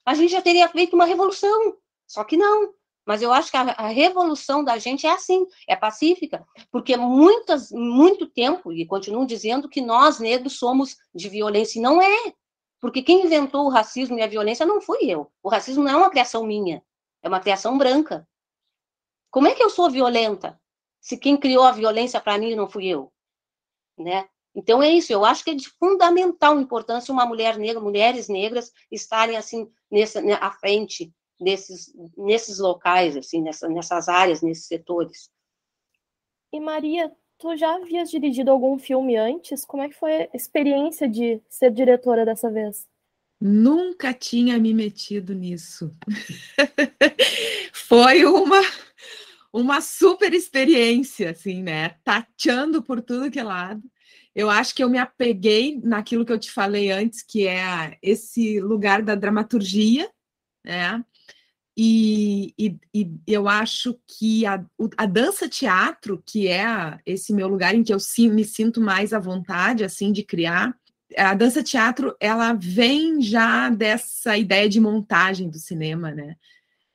a 0.07 0.15
gente 0.15 0.33
já 0.33 0.41
teria 0.41 0.69
feito 0.69 0.95
uma 0.95 1.05
revolução. 1.05 1.77
Só 2.07 2.25
que 2.25 2.37
não. 2.37 2.73
Mas 3.11 3.23
eu 3.23 3.33
acho 3.33 3.51
que 3.51 3.57
a, 3.57 3.63
a, 3.63 3.89
revolução 3.89 4.63
da 4.63 4.79
gente 4.79 5.05
é 5.05 5.11
assim, 5.11 5.45
é 5.67 5.75
pacífica, 5.75 6.47
porque 6.71 6.97
muitas, 6.97 7.73
muito 7.73 8.25
tempo, 8.25 8.73
e 8.73 8.87
continuam 8.87 9.27
dizendo 9.27 9.69
que 9.69 9.81
nós 9.81 10.21
negros 10.21 10.61
somos 10.61 10.97
de 11.13 11.29
violência, 11.29 11.81
e 11.81 11.83
não 11.83 12.01
é. 12.01 12.33
Porque 12.81 13.03
quem 13.03 13.25
inventou 13.27 13.67
o 13.67 13.69
racismo 13.69 14.17
e 14.17 14.23
a 14.23 14.29
violência 14.29 14.65
não 14.65 14.81
fui 14.81 15.11
eu. 15.11 15.29
O 15.43 15.49
racismo 15.49 15.83
não 15.83 15.91
é 15.91 15.97
uma 15.97 16.09
criação 16.09 16.47
minha, 16.47 16.85
é 17.21 17.29
uma 17.29 17.41
criação 17.41 17.77
branca. 17.77 18.29
Como 19.29 19.49
é 19.49 19.57
que 19.57 19.63
eu 19.65 19.71
sou 19.71 19.91
violenta? 19.91 20.57
Se 21.01 21.19
quem 21.19 21.37
criou 21.37 21.65
a 21.65 21.73
violência 21.73 22.21
para 22.21 22.39
mim 22.39 22.55
não 22.55 22.71
fui 22.71 22.87
eu, 22.87 23.13
né? 23.99 24.29
Então 24.55 24.81
é 24.81 24.89
isso, 24.89 25.13
eu 25.13 25.25
acho 25.25 25.43
que 25.43 25.51
é 25.51 25.55
de 25.57 25.69
fundamental 25.69 26.61
importância 26.61 27.13
uma 27.13 27.27
mulher 27.27 27.59
negra, 27.59 27.81
mulheres 27.81 28.29
negras 28.29 28.71
estarem 28.89 29.37
assim 29.37 29.69
nessa 29.91 30.21
à 30.37 30.53
frente 30.53 31.13
nesses 31.41 31.93
nesses 32.17 32.59
locais, 32.59 33.17
assim, 33.17 33.43
nessa, 33.43 33.69
nessas 33.69 34.09
áreas, 34.09 34.43
nesses 34.43 34.67
setores. 34.67 35.31
E 36.53 36.61
Maria, 36.61 37.11
tu 37.39 37.57
já 37.57 37.75
havias 37.75 38.11
dirigido 38.11 38.51
algum 38.51 38.79
filme 38.79 39.17
antes? 39.17 39.65
Como 39.65 39.83
é 39.83 39.89
que 39.89 39.95
foi 39.95 40.23
a 40.23 40.29
experiência 40.35 41.09
de 41.09 41.41
ser 41.49 41.71
diretora 41.71 42.25
dessa 42.25 42.51
vez? 42.51 42.89
Nunca 43.41 44.13
tinha 44.13 44.59
me 44.59 44.75
metido 44.75 45.35
nisso. 45.35 45.97
foi 47.73 48.25
uma 48.25 48.61
uma 49.53 49.81
super 49.81 50.33
experiência, 50.33 51.31
assim, 51.31 51.63
né? 51.63 51.91
Tateando 52.05 52.83
por 52.83 53.01
tudo 53.01 53.31
que 53.31 53.39
é 53.39 53.43
lado. 53.43 53.83
Eu 54.35 54.49
acho 54.49 54.75
que 54.75 54.83
eu 54.83 54.89
me 54.89 54.99
apeguei 54.99 55.81
naquilo 55.83 56.25
que 56.25 56.33
eu 56.33 56.39
te 56.39 56.51
falei 56.53 56.91
antes, 56.91 57.23
que 57.23 57.47
é 57.49 57.99
esse 58.01 58.61
lugar 58.61 59.03
da 59.03 59.15
dramaturgia, 59.15 60.09
né? 60.65 61.05
E, 61.83 62.53
e, 62.59 62.79
e 62.93 63.11
eu 63.27 63.49
acho 63.49 63.99
que 64.07 64.45
a, 64.45 64.63
a 64.99 65.07
dança-teatro, 65.07 66.23
que 66.27 66.47
é 66.47 66.99
esse 67.07 67.33
meu 67.33 67.49
lugar 67.49 67.75
em 67.75 67.83
que 67.83 67.95
eu 67.95 67.97
me 68.31 68.45
sinto 68.45 68.83
mais 68.83 69.15
à 69.15 69.19
vontade, 69.19 69.83
assim, 69.83 70.13
de 70.13 70.23
criar, 70.23 70.77
a 71.17 71.33
dança-teatro, 71.33 72.15
ela 72.21 72.53
vem 72.53 73.23
já 73.23 73.71
dessa 73.71 74.37
ideia 74.37 74.69
de 74.69 74.79
montagem 74.79 75.49
do 75.49 75.59
cinema, 75.59 76.11
né? 76.11 76.37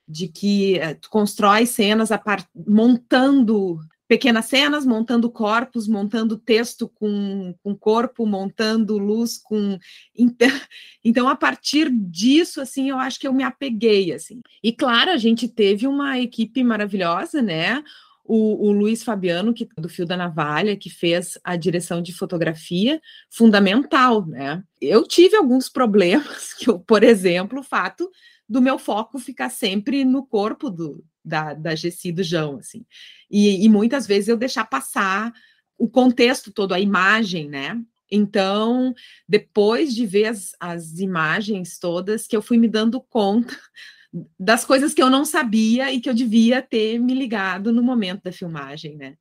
de 0.07 0.27
que 0.27 0.77
uh, 0.77 0.93
tu 1.01 1.09
constrói 1.09 1.65
cenas 1.65 2.11
a 2.11 2.19
par... 2.19 2.47
montando 2.55 3.79
pequenas 4.07 4.45
cenas, 4.45 4.85
montando 4.85 5.29
corpos, 5.29 5.87
montando 5.87 6.37
texto 6.37 6.87
com, 6.87 7.55
com 7.63 7.75
corpo, 7.75 8.25
montando 8.25 8.97
luz 8.97 9.37
com 9.37 9.77
então, 10.15 10.47
então 11.03 11.27
a 11.27 11.35
partir 11.35 11.89
disso 11.89 12.61
assim 12.61 12.89
eu 12.89 12.99
acho 12.99 13.19
que 13.19 13.27
eu 13.27 13.33
me 13.33 13.43
apeguei 13.43 14.13
assim 14.13 14.41
e 14.63 14.71
claro 14.71 15.11
a 15.11 15.17
gente 15.17 15.47
teve 15.47 15.87
uma 15.87 16.19
equipe 16.19 16.63
maravilhosa 16.63 17.41
né 17.41 17.83
o, 18.27 18.69
o 18.69 18.71
Luiz 18.71 19.03
Fabiano, 19.03 19.53
que 19.53 19.67
do 19.77 19.87
Fio 19.87 20.05
da 20.05 20.17
Navalha, 20.17 20.75
que 20.75 20.89
fez 20.89 21.37
a 21.43 21.55
direção 21.55 22.01
de 22.01 22.11
fotografia, 22.11 22.99
fundamental, 23.29 24.25
né? 24.25 24.63
Eu 24.81 25.03
tive 25.07 25.35
alguns 25.35 25.69
problemas, 25.69 26.51
que 26.57 26.67
eu, 26.67 26.79
por 26.79 27.03
exemplo, 27.03 27.59
o 27.59 27.63
fato 27.63 28.09
do 28.49 28.61
meu 28.61 28.79
foco 28.79 29.19
ficar 29.19 29.49
sempre 29.49 30.03
no 30.03 30.25
corpo 30.25 30.69
do, 30.69 31.03
da, 31.25 31.53
da 31.53 31.75
Gessi 31.75 32.11
do 32.11 32.23
João, 32.23 32.57
assim. 32.57 32.85
E, 33.29 33.65
e 33.65 33.69
muitas 33.69 34.05
vezes 34.05 34.27
eu 34.27 34.37
deixar 34.37 34.65
passar 34.65 35.33
o 35.77 35.89
contexto 35.89 36.51
todo, 36.51 36.73
a 36.73 36.79
imagem, 36.79 37.49
né? 37.49 37.81
Então, 38.09 38.93
depois 39.27 39.93
de 39.93 40.05
ver 40.05 40.27
as, 40.27 40.51
as 40.59 40.99
imagens 40.99 41.79
todas, 41.79 42.27
que 42.27 42.37
eu 42.37 42.41
fui 42.41 42.57
me 42.57 42.67
dando 42.67 43.01
conta 43.01 43.57
das 44.39 44.63
coisas 44.63 44.93
que 44.93 45.01
eu 45.01 45.09
não 45.09 45.25
sabia 45.25 45.91
e 45.91 45.99
que 45.99 46.09
eu 46.09 46.13
devia 46.13 46.61
ter 46.61 46.99
me 46.99 47.13
ligado 47.13 47.73
no 47.73 47.81
momento 47.81 48.21
da 48.23 48.31
filmagem, 48.31 48.95
né? 48.95 49.17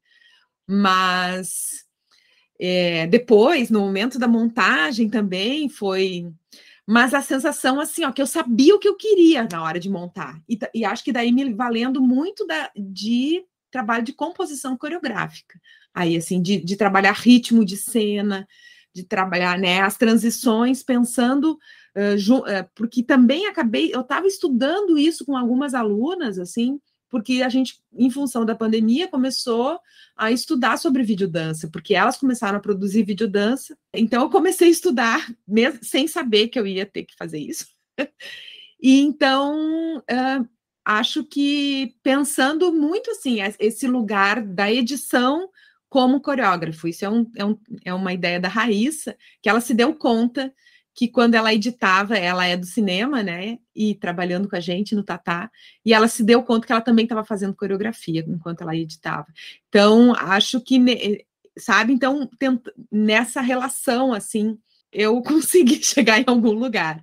Mas 0.66 1.84
é, 2.60 3.06
depois, 3.06 3.70
no 3.70 3.80
momento 3.80 4.18
da 4.18 4.28
montagem 4.28 5.08
também, 5.08 5.68
foi 5.68 6.30
mas 6.86 7.14
a 7.14 7.22
sensação 7.22 7.80
assim, 7.80 8.04
ó, 8.04 8.12
que 8.12 8.20
eu 8.20 8.26
sabia 8.26 8.74
o 8.74 8.78
que 8.78 8.88
eu 8.88 8.96
queria 8.96 9.48
na 9.50 9.62
hora 9.62 9.80
de 9.80 9.88
montar. 9.88 10.40
E, 10.48 10.58
e 10.74 10.84
acho 10.84 11.02
que 11.02 11.12
daí 11.12 11.32
me 11.32 11.52
valendo 11.52 12.00
muito 12.00 12.46
da, 12.46 12.70
de 12.76 13.44
trabalho 13.70 14.04
de 14.04 14.12
composição 14.12 14.76
coreográfica. 14.76 15.58
Aí, 15.94 16.16
assim, 16.16 16.42
de, 16.42 16.62
de 16.62 16.76
trabalhar 16.76 17.12
ritmo 17.12 17.64
de 17.64 17.76
cena, 17.76 18.46
de 18.94 19.02
trabalhar 19.02 19.58
né, 19.58 19.80
as 19.80 19.96
transições, 19.96 20.82
pensando, 20.82 21.58
uh, 21.96 22.38
uh, 22.38 22.70
porque 22.74 23.02
também 23.02 23.46
acabei, 23.46 23.92
eu 23.92 24.02
estava 24.02 24.26
estudando 24.26 24.96
isso 24.96 25.24
com 25.24 25.36
algumas 25.36 25.74
alunas, 25.74 26.38
assim, 26.38 26.78
porque 27.14 27.42
a 27.42 27.48
gente, 27.48 27.78
em 27.96 28.10
função 28.10 28.44
da 28.44 28.56
pandemia, 28.56 29.06
começou 29.06 29.78
a 30.16 30.32
estudar 30.32 30.76
sobre 30.78 31.04
videodança, 31.04 31.70
porque 31.70 31.94
elas 31.94 32.16
começaram 32.16 32.58
a 32.58 32.60
produzir 32.60 33.04
videodança. 33.04 33.78
Então, 33.94 34.22
eu 34.22 34.30
comecei 34.30 34.66
a 34.66 34.70
estudar, 34.72 35.32
mesmo 35.46 35.78
sem 35.84 36.08
saber 36.08 36.48
que 36.48 36.58
eu 36.58 36.66
ia 36.66 36.84
ter 36.84 37.04
que 37.04 37.14
fazer 37.16 37.38
isso. 37.38 37.68
e 38.82 38.98
então, 39.00 39.98
uh, 39.98 40.48
acho 40.84 41.22
que 41.22 41.94
pensando 42.02 42.72
muito 42.72 43.12
assim, 43.12 43.38
esse 43.60 43.86
lugar 43.86 44.42
da 44.42 44.72
edição 44.72 45.48
como 45.88 46.20
coreógrafo, 46.20 46.88
isso 46.88 47.04
é, 47.04 47.08
um, 47.08 47.30
é, 47.36 47.44
um, 47.44 47.56
é 47.84 47.94
uma 47.94 48.12
ideia 48.12 48.40
da 48.40 48.48
Raíssa, 48.48 49.16
que 49.40 49.48
ela 49.48 49.60
se 49.60 49.72
deu 49.72 49.94
conta 49.94 50.52
que 50.94 51.08
quando 51.08 51.34
ela 51.34 51.52
editava, 51.52 52.16
ela 52.16 52.46
é 52.46 52.56
do 52.56 52.64
cinema, 52.64 53.22
né? 53.22 53.58
E 53.74 53.96
trabalhando 53.96 54.48
com 54.48 54.54
a 54.54 54.60
gente 54.60 54.94
no 54.94 55.02
Tatá, 55.02 55.50
e 55.84 55.92
ela 55.92 56.06
se 56.06 56.22
deu 56.22 56.42
conta 56.42 56.66
que 56.66 56.72
ela 56.72 56.80
também 56.80 57.04
estava 57.04 57.24
fazendo 57.24 57.54
coreografia 57.54 58.24
enquanto 58.28 58.62
ela 58.62 58.76
editava. 58.76 59.26
Então, 59.68 60.14
acho 60.14 60.60
que, 60.60 61.26
sabe? 61.58 61.92
Então, 61.92 62.30
nessa 62.92 63.40
relação, 63.40 64.14
assim, 64.14 64.56
eu 64.92 65.20
consegui 65.22 65.82
chegar 65.82 66.20
em 66.20 66.24
algum 66.26 66.52
lugar. 66.52 67.02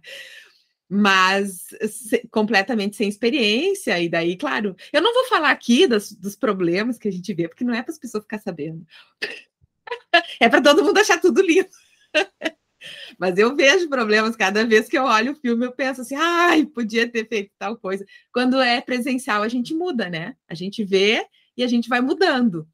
Mas 0.90 1.68
se, 1.90 2.28
completamente 2.30 2.96
sem 2.96 3.10
experiência, 3.10 4.00
e 4.00 4.10
daí, 4.10 4.38
claro, 4.38 4.76
eu 4.92 5.02
não 5.02 5.14
vou 5.14 5.26
falar 5.28 5.52
aqui 5.52 5.88
dos, 5.88 6.12
dos 6.14 6.36
problemas 6.36 6.98
que 6.98 7.08
a 7.08 7.12
gente 7.12 7.34
vê, 7.34 7.48
porque 7.48 7.64
não 7.64 7.74
é 7.74 7.82
para 7.82 7.92
as 7.94 8.00
pessoas 8.00 8.24
ficar 8.24 8.40
sabendo. 8.40 8.86
é 10.40 10.50
para 10.50 10.62
todo 10.62 10.84
mundo 10.84 10.98
achar 10.98 11.20
tudo 11.20 11.42
lindo. 11.42 11.70
Mas 13.20 13.38
eu 13.38 13.56
vejo 13.56 13.90
problemas 13.90 14.36
cada 14.36 14.66
vez 14.66 14.88
que 14.88 14.98
eu 14.98 15.04
olho 15.04 15.34
o 15.34 15.36
filme, 15.36 15.66
eu 15.66 15.72
penso 15.72 16.02
assim, 16.02 16.16
ai, 16.16 16.66
podia 16.66 17.08
ter 17.08 17.28
feito 17.28 17.52
tal 17.58 17.78
coisa. 17.78 18.06
Quando 18.34 18.60
é 18.60 18.82
presencial, 18.82 19.44
a 19.44 19.48
gente 19.48 19.74
muda, 19.74 20.10
né? 20.10 20.36
A 20.48 20.54
gente 20.54 20.84
vê 20.84 21.26
e 21.56 21.64
a 21.64 21.68
gente 21.68 21.90
vai 21.90 22.02
mudando. 22.02 22.68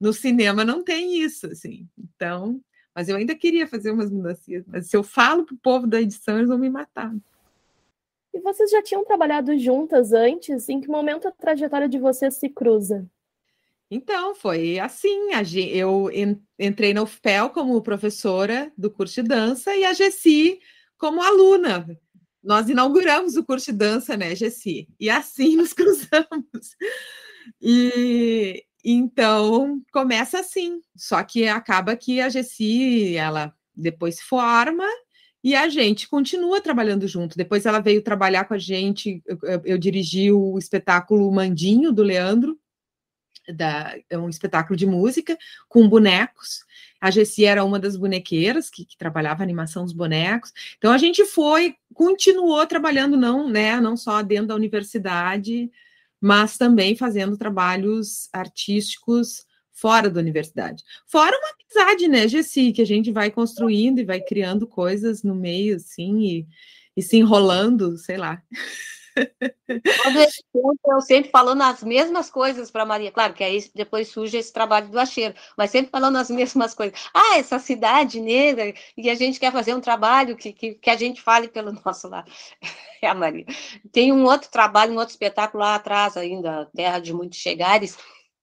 No 0.00 0.12
cinema 0.12 0.64
não 0.64 0.82
tem 0.82 1.20
isso, 1.20 1.46
assim. 1.46 1.88
Então, 1.98 2.60
mas 2.94 3.08
eu 3.08 3.16
ainda 3.16 3.34
queria 3.34 3.66
fazer 3.66 3.90
umas 3.90 4.10
mudanças. 4.10 4.44
Mas 4.66 4.88
se 4.88 4.96
eu 4.96 5.02
falo 5.02 5.44
para 5.44 5.54
o 5.54 5.58
povo 5.58 5.86
da 5.86 6.00
edição, 6.00 6.36
eles 6.36 6.48
vão 6.48 6.58
me 6.58 6.70
matar. 6.70 7.14
E 8.32 8.40
vocês 8.40 8.70
já 8.70 8.82
tinham 8.82 9.04
trabalhado 9.04 9.58
juntas 9.58 10.12
antes? 10.12 10.68
Em 10.68 10.80
que 10.80 10.88
momento 10.88 11.26
a 11.26 11.32
trajetória 11.32 11.88
de 11.88 11.98
vocês 11.98 12.34
se 12.34 12.48
cruza? 12.48 13.06
Então, 13.90 14.34
foi 14.36 14.78
assim. 14.78 15.30
Eu 15.72 16.08
entrei 16.58 16.94
na 16.94 17.02
UFPEL 17.02 17.50
como 17.50 17.82
professora 17.82 18.72
do 18.78 18.90
curso 18.90 19.22
de 19.22 19.28
dança 19.28 19.74
e 19.74 19.84
a 19.84 19.92
Gessi 19.92 20.60
como 20.96 21.20
aluna. 21.20 21.86
Nós 22.42 22.68
inauguramos 22.68 23.36
o 23.36 23.44
curso 23.44 23.72
de 23.72 23.78
dança, 23.78 24.16
né, 24.16 24.34
Gessi? 24.34 24.88
E 24.98 25.10
assim 25.10 25.56
nos 25.56 25.72
cruzamos. 25.72 26.76
E 27.60 28.64
então 28.84 29.82
começa 29.92 30.38
assim. 30.38 30.80
Só 30.96 31.22
que 31.24 31.48
acaba 31.48 31.96
que 31.96 32.20
a 32.20 32.28
Gessi, 32.28 33.16
ela 33.16 33.52
depois 33.74 34.16
se 34.16 34.22
forma 34.22 34.84
e 35.42 35.56
a 35.56 35.68
gente 35.68 36.08
continua 36.08 36.60
trabalhando 36.60 37.08
junto. 37.08 37.36
Depois 37.36 37.66
ela 37.66 37.80
veio 37.80 38.02
trabalhar 38.02 38.44
com 38.44 38.54
a 38.54 38.58
gente. 38.58 39.22
Eu, 39.26 39.38
eu, 39.42 39.62
eu 39.64 39.78
dirigi 39.78 40.30
o 40.30 40.56
espetáculo 40.58 41.30
Mandinho 41.32 41.92
do 41.92 42.02
Leandro 42.04 42.56
da, 43.52 43.96
é 44.08 44.18
um 44.18 44.28
espetáculo 44.28 44.76
de 44.76 44.86
música 44.86 45.36
com 45.68 45.88
bonecos. 45.88 46.64
A 47.00 47.10
Gessi 47.10 47.44
era 47.44 47.64
uma 47.64 47.78
das 47.78 47.96
bonequeiras 47.96 48.68
que, 48.68 48.84
que, 48.84 48.96
trabalhava 48.96 49.42
a 49.42 49.44
animação 49.44 49.84
dos 49.84 49.92
bonecos. 49.92 50.52
Então 50.76 50.92
a 50.92 50.98
gente 50.98 51.24
foi, 51.24 51.74
continuou 51.94 52.66
trabalhando 52.66 53.16
não, 53.16 53.48
né, 53.48 53.80
não 53.80 53.96
só 53.96 54.22
dentro 54.22 54.48
da 54.48 54.54
universidade, 54.54 55.70
mas 56.20 56.58
também 56.58 56.94
fazendo 56.94 57.36
trabalhos 57.36 58.28
artísticos 58.32 59.46
fora 59.72 60.10
da 60.10 60.20
universidade. 60.20 60.84
Fora 61.06 61.34
uma 61.36 61.54
amizade, 61.54 62.06
né, 62.06 62.28
Gessi, 62.28 62.72
que 62.72 62.82
a 62.82 62.86
gente 62.86 63.10
vai 63.10 63.30
construindo 63.30 63.98
e 63.98 64.04
vai 64.04 64.20
criando 64.20 64.66
coisas 64.66 65.22
no 65.22 65.34
meio, 65.34 65.76
assim, 65.76 66.20
e, 66.20 66.46
e 66.94 67.02
se 67.02 67.16
enrolando, 67.16 67.96
sei 67.96 68.18
lá. 68.18 68.42
eu 70.86 71.00
sempre 71.00 71.30
falando 71.30 71.62
as 71.62 71.82
mesmas 71.82 72.30
coisas 72.30 72.70
para 72.70 72.84
Maria, 72.84 73.10
claro 73.10 73.34
que 73.34 73.44
aí 73.44 73.64
depois 73.74 74.08
surge 74.08 74.36
esse 74.36 74.52
trabalho 74.52 74.88
do 74.88 74.98
acheiro, 74.98 75.34
mas 75.56 75.70
sempre 75.70 75.90
falando 75.90 76.16
as 76.16 76.30
mesmas 76.30 76.74
coisas. 76.74 76.98
Ah, 77.14 77.38
essa 77.38 77.58
cidade 77.58 78.20
negra, 78.20 78.74
e 78.96 79.10
a 79.10 79.14
gente 79.14 79.38
quer 79.38 79.52
fazer 79.52 79.74
um 79.74 79.80
trabalho 79.80 80.36
que, 80.36 80.52
que, 80.52 80.74
que 80.74 80.90
a 80.90 80.96
gente 80.96 81.20
fale 81.20 81.48
pelo 81.48 81.72
nosso 81.84 82.08
lado. 82.08 82.30
É 83.02 83.08
a 83.08 83.14
Maria. 83.14 83.46
Tem 83.92 84.12
um 84.12 84.24
outro 84.24 84.50
trabalho, 84.50 84.92
um 84.92 84.98
outro 84.98 85.12
espetáculo 85.12 85.62
lá 85.62 85.74
atrás 85.74 86.16
ainda, 86.16 86.68
Terra 86.74 86.98
de 86.98 87.12
Muitos 87.12 87.38
Chegares, 87.38 87.96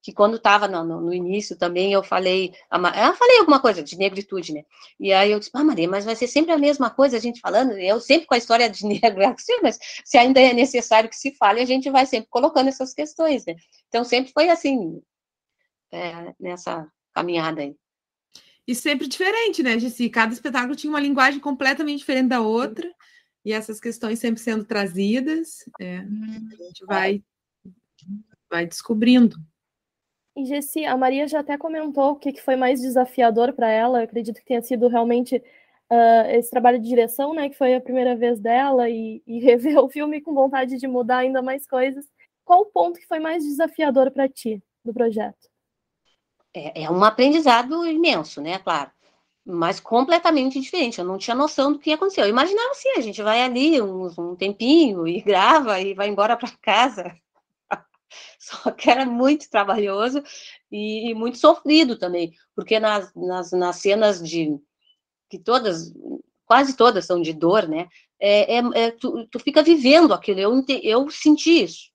que 0.08 0.14
quando 0.14 0.38
estava 0.38 0.70
no, 0.70 0.86
no, 0.86 1.02
no, 1.02 1.14
início 1.14 1.58
também 1.58 1.92
eu 1.92 2.02
falei, 2.02 2.54
eu 2.72 3.14
falei 3.14 3.40
alguma 3.40 3.60
coisa 3.60 3.84
de 3.84 3.98
negritude, 3.98 4.54
né? 4.54 4.64
E 4.98 5.12
aí 5.12 5.34
eu 5.34 5.38
disse, 5.38 5.52
ah, 5.54 5.66
Maria, 5.66 5.86
mas 5.86 6.06
vai 6.06 6.16
ser 6.16 6.28
sempre 6.28 6.54
a 6.54 6.58
mesma 6.58 6.90
coisa 6.90 7.18
a 7.18 7.20
gente 7.20 7.42
falando, 7.42 7.74
eu 7.74 8.00
sempre 8.00 8.26
com 8.26 8.34
a 8.34 8.38
história 8.38 8.70
de 8.70 8.86
negro, 8.88 9.22
mas 9.62 9.78
se 10.06 10.18
ainda 10.18 10.40
é 10.40 10.54
necessário 10.54 11.10
que 11.10 11.16
se 11.18 11.36
fale, 11.36 11.60
a 11.60 11.66
gente 11.66 11.90
vai 11.90 12.06
sempre 12.06 12.30
colocando 12.30 12.70
essas 12.70 12.94
questões, 12.94 13.46
né? 13.46 13.58
Então 13.90 14.06
sempre 14.06 14.32
foi 14.32 14.48
assim, 14.48 15.02
é, 15.92 16.34
nessa 16.40 16.90
caminhada 17.14 17.64
aí. 17.64 17.76
E 18.66 18.74
sempre 18.74 19.10
diferente, 19.10 19.62
né, 19.62 19.78
Jessi? 19.78 20.10
Cada 20.10 20.32
espetáculo 20.32 20.74
tinha 20.74 20.90
uma 20.90 21.02
linguagem 21.02 21.42
completamente 21.42 22.00
diferente 22.00 22.30
da 22.30 22.40
outra, 22.40 22.90
e 23.44 23.52
essas 23.52 23.82
questões 23.82 24.20
sempre 24.20 24.40
sendo 24.40 24.64
trazidas, 24.64 25.66
é, 25.82 25.98
a 25.98 26.64
gente 26.64 26.86
vai, 26.86 27.22
vai 28.50 28.66
descobrindo. 28.66 29.36
E 30.38 30.46
Gessi, 30.46 30.86
a 30.86 30.96
Maria 30.96 31.28
já 31.28 31.40
até 31.40 31.58
comentou 31.58 32.12
o 32.12 32.16
que, 32.16 32.40
foi 32.40 32.56
mais 32.56 32.80
desafiador 32.80 33.54
para 33.54 33.72
ela. 33.72 33.98
Eu 33.98 34.04
acredito 34.04 34.38
que 34.38 34.46
tenha 34.46 34.62
sido 34.62 34.88
realmente 34.88 35.38
uh, 35.92 36.30
esse 36.30 36.52
trabalho 36.52 36.80
de 36.80 36.88
direção, 36.88 37.34
né? 37.34 37.50
Que 37.50 37.58
foi 37.58 37.74
a 37.74 37.82
primeira 37.82 38.16
vez 38.16 38.40
dela 38.40 38.88
e, 38.88 39.24
e 39.26 39.40
rever 39.44 39.80
o 39.80 39.90
filme 39.90 40.22
com 40.22 40.36
vontade 40.36 40.78
de 40.78 40.88
mudar 40.88 41.18
ainda 41.18 41.42
mais 41.42 41.66
coisas. 41.66 42.06
Qual 42.46 42.62
o 42.62 42.66
ponto 42.68 43.00
que 43.00 43.08
foi 43.08 43.20
mais 43.20 43.44
desafiador 43.44 44.12
para 44.12 44.30
ti 44.30 44.62
do 44.86 44.94
projeto? 44.94 45.50
É, 46.54 46.84
é 46.84 46.92
um 46.92 47.04
aprendizado 47.04 47.84
imenso, 47.88 48.40
né? 48.40 48.60
Claro 48.60 48.92
mas 49.50 49.80
completamente 49.80 50.60
diferente. 50.60 51.00
Eu 51.00 51.06
não 51.06 51.18
tinha 51.18 51.34
noção 51.34 51.72
do 51.72 51.80
que 51.80 51.94
aconteceu. 51.94 52.26
Eu 52.26 52.30
imaginava 52.30 52.72
assim, 52.72 52.90
a 52.98 53.02
gente 53.02 53.24
vai 53.24 53.42
ali 53.42 53.82
um, 53.82 54.08
um 54.20 54.36
tempinho 54.36 55.08
e 55.08 55.22
grava 55.22 55.80
e 55.80 55.94
vai 55.94 56.10
embora 56.10 56.36
para 56.36 56.52
casa. 56.62 57.16
Só 58.40 58.72
que 58.72 58.90
era 58.90 59.06
muito 59.06 59.50
trabalhoso 59.50 60.24
e, 60.72 61.10
e 61.10 61.14
muito 61.14 61.38
sofrido 61.38 61.98
também, 61.98 62.34
porque 62.56 62.80
nas, 62.80 63.14
nas, 63.16 63.52
nas, 63.52 63.78
cenas 63.78 64.22
de 64.22 64.58
que 65.30 65.38
todas, 65.38 65.94
quase 66.46 66.76
todas 66.76 67.06
são 67.06 67.22
de 67.22 67.34
dor, 67.34 67.68
né? 67.68 67.88
É, 68.20 68.58
é, 68.58 68.62
é 68.76 68.92
tu, 68.92 69.28
tu, 69.28 69.40
fica 69.40 69.62
vivendo 69.62 70.14
aquilo. 70.14 70.40
Eu, 70.40 70.66
eu 70.84 71.10
senti 71.12 71.64
isso, 71.64 71.92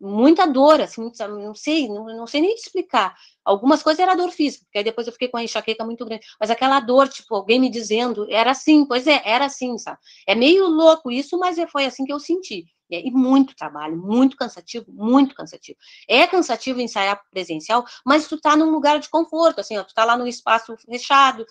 muita 0.00 0.46
dor, 0.46 0.80
assim, 0.80 1.10
não 1.28 1.54
sei, 1.54 1.88
não, 1.88 2.06
não 2.06 2.26
sei 2.26 2.40
nem 2.40 2.54
explicar. 2.54 3.14
Algumas 3.44 3.82
coisas 3.82 4.00
era 4.00 4.14
dor 4.14 4.30
física, 4.30 4.64
porque 4.64 4.78
aí 4.78 4.84
depois 4.84 5.06
eu 5.06 5.12
fiquei 5.12 5.28
com 5.28 5.36
a 5.36 5.44
enxaqueca 5.44 5.84
muito 5.84 6.04
grande. 6.04 6.24
Mas 6.40 6.50
aquela 6.50 6.80
dor, 6.80 7.08
tipo, 7.08 7.34
alguém 7.34 7.60
me 7.60 7.70
dizendo, 7.70 8.26
era 8.30 8.50
assim, 8.52 8.86
pois 8.86 9.06
é, 9.06 9.20
era 9.24 9.44
assim, 9.46 9.76
sabe? 9.78 9.98
É 10.26 10.34
meio 10.34 10.66
louco 10.66 11.10
isso, 11.10 11.38
mas 11.38 11.58
é, 11.58 11.66
foi 11.66 11.84
assim 11.84 12.04
que 12.04 12.12
eu 12.12 12.20
senti. 12.20 12.66
É, 12.90 13.06
e 13.06 13.10
muito 13.10 13.54
trabalho, 13.54 13.96
muito 13.96 14.36
cansativo, 14.36 14.86
muito 14.92 15.34
cansativo. 15.34 15.78
É 16.08 16.26
cansativo 16.26 16.80
ensaiar 16.80 17.20
presencial, 17.30 17.84
mas 18.04 18.26
tu 18.26 18.40
tá 18.40 18.56
num 18.56 18.70
lugar 18.70 18.98
de 18.98 19.08
conforto, 19.08 19.60
assim, 19.60 19.76
ó, 19.78 19.84
tu 19.84 19.94
tá 19.94 20.04
lá 20.04 20.16
num 20.16 20.26
espaço 20.26 20.76
fechado, 20.78 21.46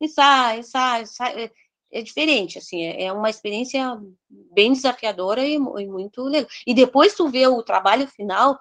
ensaia, 0.00 0.58
ensaia, 0.60 1.02
ensaia. 1.02 1.44
É, 1.44 1.50
é 1.90 2.02
diferente, 2.02 2.58
assim, 2.58 2.82
é, 2.82 3.04
é 3.04 3.12
uma 3.12 3.30
experiência 3.30 3.98
bem 4.28 4.72
desafiadora 4.72 5.44
e, 5.44 5.54
e, 5.54 5.58
muito 5.58 6.22
legal. 6.22 6.50
E 6.66 6.74
depois 6.74 7.14
tu 7.14 7.28
vê 7.28 7.46
o 7.46 7.62
trabalho 7.62 8.06
final, 8.08 8.58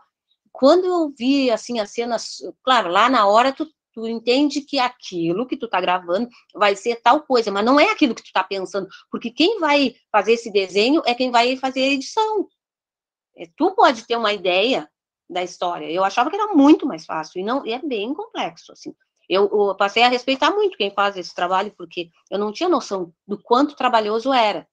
quando 0.51 0.85
eu 0.85 1.13
vi, 1.17 1.51
assim, 1.51 1.79
as 1.79 1.91
cenas, 1.91 2.37
claro, 2.63 2.89
lá 2.89 3.09
na 3.09 3.27
hora 3.27 3.53
tu 3.53 3.67
tu 3.97 4.07
entende 4.07 4.61
que 4.61 4.77
aquilo 4.77 5.47
que 5.47 5.57
tu 5.57 5.67
tá 5.67 5.81
gravando 5.81 6.29
vai 6.53 6.75
ser 6.75 7.01
tal 7.01 7.21
coisa, 7.21 7.49
mas 7.51 7.65
não 7.65 7.79
é 7.79 7.89
aquilo 7.89 8.13
que 8.13 8.21
tu 8.21 8.31
tá 8.31 8.43
pensando, 8.43 8.87
porque 9.09 9.31
quem 9.31 9.59
vai 9.59 9.95
fazer 10.11 10.33
esse 10.33 10.51
desenho 10.51 11.01
é 11.03 11.15
quem 11.15 11.31
vai 11.31 11.57
fazer 11.57 11.81
a 11.81 11.93
edição. 11.93 12.47
É, 13.35 13.47
tu 13.57 13.71
pode 13.71 14.05
ter 14.05 14.15
uma 14.15 14.31
ideia 14.31 14.87
da 15.27 15.41
história. 15.41 15.89
Eu 15.89 16.03
achava 16.03 16.29
que 16.29 16.35
era 16.35 16.53
muito 16.53 16.85
mais 16.85 17.07
fácil 17.07 17.41
e 17.41 17.43
não 17.43 17.65
e 17.65 17.73
é 17.73 17.79
bem 17.79 18.13
complexo 18.13 18.71
assim. 18.71 18.93
Eu, 19.27 19.49
eu, 19.51 19.75
passei 19.75 20.03
a 20.03 20.09
respeitar 20.09 20.51
muito 20.51 20.77
quem 20.77 20.91
faz 20.91 21.17
esse 21.17 21.33
trabalho 21.33 21.73
porque 21.75 22.11
eu 22.29 22.37
não 22.37 22.51
tinha 22.51 22.69
noção 22.69 23.11
do 23.27 23.41
quanto 23.41 23.75
trabalhoso 23.75 24.31
era. 24.31 24.67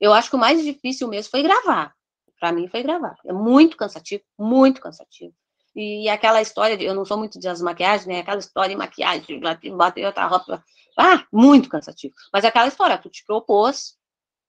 Eu 0.00 0.12
acho 0.12 0.28
que 0.28 0.34
o 0.34 0.40
mais 0.40 0.60
difícil 0.60 1.06
mesmo 1.06 1.30
foi 1.30 1.44
gravar. 1.44 1.94
Para 2.40 2.50
mim 2.50 2.66
foi 2.66 2.82
gravar. 2.82 3.16
É 3.24 3.32
muito 3.32 3.76
cansativo, 3.76 4.24
muito 4.36 4.80
cansativo. 4.80 5.32
E 5.76 6.08
aquela 6.08 6.40
história, 6.40 6.74
de, 6.74 6.86
eu 6.86 6.94
não 6.94 7.04
sou 7.04 7.18
muito 7.18 7.38
das 7.38 7.60
maquiagens, 7.60 8.06
né? 8.06 8.20
Aquela 8.20 8.38
história 8.38 8.70
de 8.70 8.76
maquiagem, 8.76 9.38
bota 9.76 10.00
outra 10.00 10.26
roupa. 10.26 10.64
Ah, 10.98 11.26
muito 11.30 11.68
cansativo. 11.68 12.14
Mas 12.32 12.46
aquela 12.46 12.66
história, 12.66 12.96
tu 12.96 13.10
te 13.10 13.22
propôs, 13.26 13.94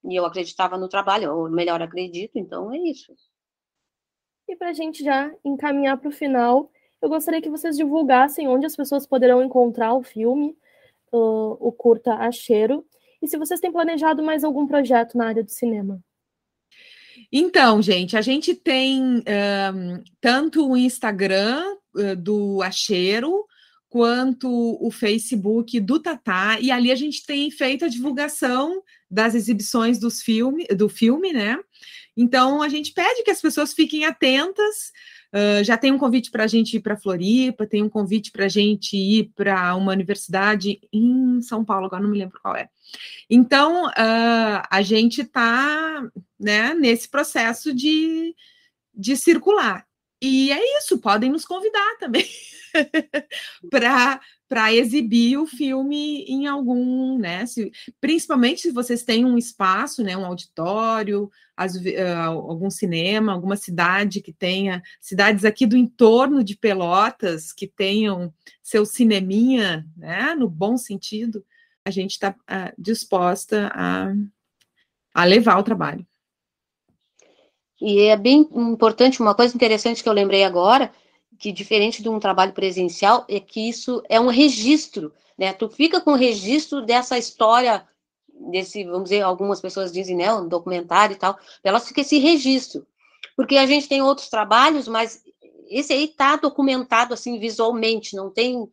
e 0.05 0.15
eu 0.15 0.25
acreditava 0.25 0.77
no 0.77 0.87
trabalho, 0.87 1.35
ou 1.35 1.49
melhor, 1.49 1.81
acredito, 1.81 2.37
então 2.37 2.71
é 2.71 2.77
isso. 2.77 3.13
E 4.47 4.55
para 4.55 4.69
a 4.69 4.73
gente 4.73 5.03
já 5.03 5.29
encaminhar 5.43 5.97
para 5.97 6.07
o 6.07 6.13
final, 6.13 6.71
eu 7.01 7.09
gostaria 7.09 7.41
que 7.41 7.49
vocês 7.49 7.75
divulgassem 7.75 8.47
onde 8.47 8.65
as 8.65 8.77
pessoas 8.77 9.05
poderão 9.05 9.43
encontrar 9.43 9.93
o 9.95 10.03
filme, 10.03 10.57
uh, 11.11 11.57
o 11.59 11.73
curta 11.73 12.13
A 12.13 12.31
Cheiro, 12.31 12.85
e 13.21 13.27
se 13.27 13.37
vocês 13.37 13.59
têm 13.59 13.71
planejado 13.71 14.23
mais 14.23 14.45
algum 14.45 14.65
projeto 14.65 15.17
na 15.17 15.27
área 15.27 15.43
do 15.43 15.51
cinema. 15.51 16.01
Então, 17.31 17.81
gente, 17.81 18.15
a 18.15 18.21
gente 18.21 18.55
tem 18.55 19.01
um, 19.03 20.03
tanto 20.21 20.69
o 20.69 20.77
Instagram 20.77 21.61
uh, 21.95 22.15
do 22.15 22.61
Acheiro, 22.61 23.45
quanto 23.89 24.49
o 24.81 24.91
Facebook 24.91 25.79
do 25.79 25.99
Tatá, 25.99 26.59
e 26.59 26.71
ali 26.71 26.91
a 26.91 26.95
gente 26.95 27.25
tem 27.25 27.49
feito 27.49 27.85
a 27.85 27.87
divulgação 27.87 28.81
das 29.09 29.33
exibições 29.33 29.99
dos 29.99 30.21
filme, 30.21 30.65
do 30.67 30.89
filme, 30.89 31.31
né? 31.31 31.57
Então 32.15 32.61
a 32.61 32.69
gente 32.69 32.91
pede 32.93 33.23
que 33.23 33.31
as 33.31 33.41
pessoas 33.41 33.73
fiquem 33.73 34.05
atentas 34.05 34.91
Uh, 35.27 35.61
já 35.61 35.77
tem 35.77 35.91
um 35.91 35.97
convite 35.97 36.31
para 36.31 36.45
a 36.45 36.47
gente 36.47 36.77
ir 36.77 36.79
para 36.79 36.95
Floripa, 36.95 37.67
tem 37.67 37.83
um 37.83 37.89
convite 37.89 38.31
para 38.31 38.45
a 38.45 38.49
gente 38.49 38.95
ir 38.95 39.31
para 39.35 39.75
uma 39.75 39.91
universidade 39.91 40.79
em 40.91 41.41
São 41.41 41.65
Paulo, 41.65 41.85
agora 41.85 42.01
não 42.01 42.09
me 42.09 42.17
lembro 42.17 42.39
qual 42.41 42.55
é. 42.55 42.69
Então, 43.29 43.87
uh, 43.87 44.63
a 44.69 44.81
gente 44.81 45.21
está 45.21 46.01
né, 46.39 46.73
nesse 46.73 47.09
processo 47.09 47.73
de, 47.73 48.35
de 48.93 49.15
circular. 49.15 49.87
E 50.21 50.51
é 50.51 50.79
isso, 50.79 50.97
podem 50.97 51.31
nos 51.31 51.45
convidar 51.45 51.97
também 51.99 52.25
para 54.49 54.73
exibir 54.73 55.37
o 55.37 55.45
filme 55.45 56.23
em 56.23 56.47
algum, 56.47 57.19
né? 57.19 57.45
Se, 57.45 57.71
principalmente 58.01 58.61
se 58.61 58.71
vocês 58.71 59.03
têm 59.03 59.23
um 59.25 59.37
espaço, 59.37 60.03
né? 60.03 60.17
Um 60.17 60.25
auditório, 60.25 61.29
as, 61.55 61.75
uh, 61.75 62.31
algum 62.31 62.69
cinema, 62.69 63.31
alguma 63.31 63.55
cidade 63.55 64.21
que 64.21 64.33
tenha, 64.33 64.81
cidades 64.99 65.45
aqui 65.45 65.67
do 65.67 65.77
entorno 65.77 66.43
de 66.43 66.57
Pelotas 66.57 67.53
que 67.53 67.67
tenham 67.67 68.33
seu 68.63 68.87
cineminha, 68.87 69.85
né? 69.95 70.33
No 70.33 70.49
bom 70.49 70.77
sentido, 70.77 71.45
a 71.85 71.91
gente 71.91 72.11
está 72.11 72.31
uh, 72.31 72.73
disposta 72.75 73.71
a, 73.71 74.13
a 75.13 75.25
levar 75.25 75.59
o 75.59 75.63
trabalho. 75.63 76.05
E 77.79 78.01
é 78.01 78.15
bem 78.15 78.47
importante, 78.53 79.21
uma 79.21 79.35
coisa 79.35 79.55
interessante 79.55 80.01
que 80.01 80.09
eu 80.09 80.13
lembrei 80.13 80.43
agora, 80.43 80.91
que 81.37 81.51
diferente 81.51 82.01
de 82.01 82.09
um 82.09 82.19
trabalho 82.19 82.53
presencial 82.53 83.25
é 83.29 83.39
que 83.39 83.69
isso 83.69 84.01
é 84.09 84.19
um 84.19 84.27
registro, 84.27 85.13
né? 85.37 85.53
Tu 85.53 85.69
fica 85.69 86.01
com 86.01 86.13
o 86.13 86.15
registro 86.15 86.83
dessa 86.83 87.17
história 87.17 87.85
desse, 88.51 88.83
vamos 88.83 89.05
dizer, 89.05 89.21
algumas 89.21 89.59
pessoas 89.59 89.91
dizem, 89.91 90.15
né, 90.15 90.31
um 90.33 90.47
documentário 90.47 91.15
e 91.15 91.17
tal, 91.17 91.37
elas 91.63 91.87
ficam 91.87 92.01
esse 92.01 92.17
registro. 92.19 92.85
Porque 93.35 93.57
a 93.57 93.65
gente 93.65 93.87
tem 93.87 94.01
outros 94.01 94.29
trabalhos, 94.29 94.87
mas 94.87 95.23
esse 95.69 95.93
aí 95.93 96.07
tá 96.07 96.35
documentado 96.35 97.13
assim 97.13 97.39
visualmente, 97.39 98.15
não 98.15 98.31
tem, 98.31 98.67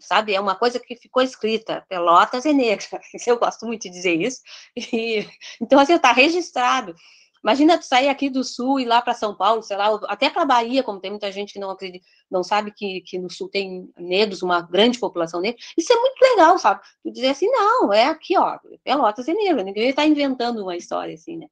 sabe, 0.00 0.34
é 0.34 0.40
uma 0.40 0.54
coisa 0.54 0.78
que 0.78 0.96
ficou 0.96 1.22
escrita, 1.22 1.84
Pelotas 1.88 2.46
é 2.46 2.52
negra. 2.52 2.86
Eu 3.26 3.38
gosto 3.38 3.66
muito 3.66 3.82
de 3.82 3.90
dizer 3.90 4.14
isso. 4.14 4.40
E, 4.76 5.26
então 5.60 5.78
assim, 5.78 5.96
tá 5.98 6.12
registrado. 6.12 6.94
Imagina 7.42 7.76
tu 7.76 7.84
sair 7.84 8.08
aqui 8.08 8.30
do 8.30 8.44
sul 8.44 8.78
e 8.78 8.84
lá 8.84 9.02
para 9.02 9.14
São 9.14 9.34
Paulo, 9.34 9.62
sei 9.62 9.76
lá, 9.76 9.98
até 10.08 10.30
para 10.30 10.44
Bahia, 10.44 10.82
como 10.82 11.00
tem 11.00 11.10
muita 11.10 11.32
gente 11.32 11.52
que 11.52 11.58
não 11.58 11.70
acredita, 11.70 12.04
não 12.30 12.44
sabe 12.44 12.70
que, 12.70 13.00
que 13.00 13.18
no 13.18 13.28
sul 13.28 13.48
tem 13.48 13.90
negros, 13.98 14.42
uma 14.42 14.60
grande 14.60 14.98
população 14.98 15.40
negra. 15.40 15.60
Isso 15.76 15.92
é 15.92 15.96
muito 15.96 16.20
legal, 16.20 16.58
sabe? 16.58 16.80
Tu 17.02 17.10
dizer 17.10 17.28
assim, 17.28 17.48
não, 17.48 17.92
é 17.92 18.06
aqui, 18.06 18.38
ó, 18.38 18.58
Pelotas 18.84 19.26
é 19.26 19.34
negra, 19.34 19.64
ninguém 19.64 19.88
está 19.88 20.06
inventando 20.06 20.62
uma 20.62 20.76
história 20.76 21.14
assim, 21.14 21.36
né? 21.36 21.48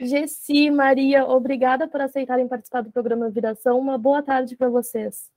Gessi, 0.00 0.70
Maria, 0.70 1.26
obrigada 1.26 1.86
por 1.86 2.00
aceitarem 2.00 2.48
participar 2.48 2.82
do 2.82 2.90
programa 2.90 3.28
Viração. 3.28 3.78
Uma 3.78 3.98
boa 3.98 4.22
tarde 4.22 4.56
para 4.56 4.70
vocês. 4.70 5.28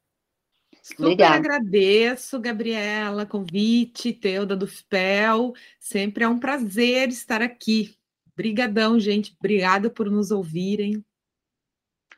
Super 0.82 1.04
Obrigada. 1.04 1.36
agradeço, 1.36 2.40
Gabriela, 2.40 3.26
convite, 3.26 4.14
Teuda 4.14 4.56
do 4.56 4.66
FPEL. 4.66 5.54
Sempre 5.80 6.24
é 6.24 6.28
um 6.28 6.40
prazer 6.40 7.10
estar 7.10 7.42
aqui. 7.42 7.96
Brigadão, 8.36 9.00
gente. 9.00 9.36
Obrigada 9.40 9.90
por 9.90 10.10
nos 10.10 10.32
ouvirem. 10.32 11.04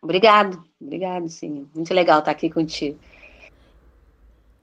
Obrigado, 0.02 0.64
obrigado, 0.80 1.28
sim. 1.30 1.68
Muito 1.74 1.94
legal 1.94 2.20
estar 2.20 2.32
aqui 2.32 2.50
contigo. 2.50 3.00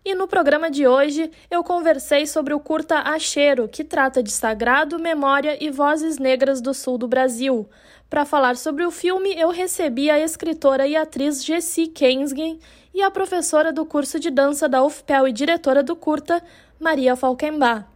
E 0.05 0.17
no 0.17 0.27
programa 0.27 0.69
de 0.69 0.87
hoje 0.87 1.31
eu 1.49 1.63
conversei 1.63 2.27
sobre 2.27 2.53
o 2.53 2.59
curta 2.59 2.99
Acheiro, 2.99 3.69
que 3.69 3.85
trata 3.85 4.21
de 4.21 4.33
sagrado, 4.33 4.99
memória 4.99 5.57
e 5.63 5.71
vozes 5.71 6.19
negras 6.19 6.61
do 6.61 6.75
sul 6.75 6.99
do 6.99 7.07
Brasil. 7.07 7.69
Para 8.11 8.25
falar 8.25 8.57
sobre 8.57 8.85
o 8.85 8.91
filme, 8.91 9.33
eu 9.35 9.51
recebi 9.51 10.11
a 10.11 10.19
escritora 10.19 10.87
e 10.87 10.97
atriz 10.97 11.45
Jessie 11.45 11.87
Kensgen 11.87 12.59
e 12.93 13.01
a 13.01 13.11
professora 13.11 13.73
do 13.73 13.87
curso 13.87 14.19
de 14.19 14.31
dança 14.31 14.69
da 14.69 14.85
UFPEL 14.85 15.29
e 15.29 15.33
diretora 15.33 15.83
do 15.83 15.95
curta, 15.95 16.43
Maria 16.81 17.15
Falkenbach. 17.15 17.87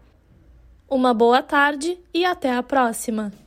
Uma 0.89 1.13
boa 1.13 1.43
tarde 1.43 1.99
e 2.15 2.25
até 2.25 2.55
a 2.55 2.63
próxima! 2.63 3.46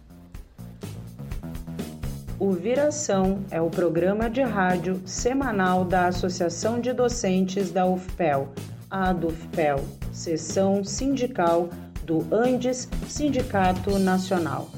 O 2.39 2.51
Viração 2.53 3.43
é 3.51 3.61
o 3.61 3.69
programa 3.69 4.29
de 4.29 4.41
rádio 4.41 5.01
semanal 5.05 5.83
da 5.83 6.07
Associação 6.07 6.79
de 6.79 6.93
Docentes 6.93 7.69
da 7.69 7.85
UFPEL, 7.85 8.47
a 8.89 9.09
ADUFPEL, 9.09 9.83
seção 10.13 10.81
sindical 10.81 11.67
do 12.05 12.25
Andes 12.33 12.87
Sindicato 13.09 13.99
Nacional. 13.99 14.69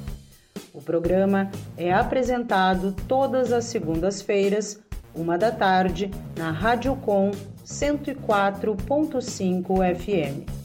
O 0.74 0.82
programa 0.82 1.51
é 1.78 1.93
apresentado 1.93 2.95
todas 3.07 3.53
as 3.53 3.66
segundas-feiras, 3.66 4.80
uma 5.14 5.38
da 5.38 5.51
tarde, 5.51 6.09
na 6.36 6.49
Rádio 6.49 6.95
Com 6.95 7.30
104.5 7.64 9.95
FM. 9.95 10.61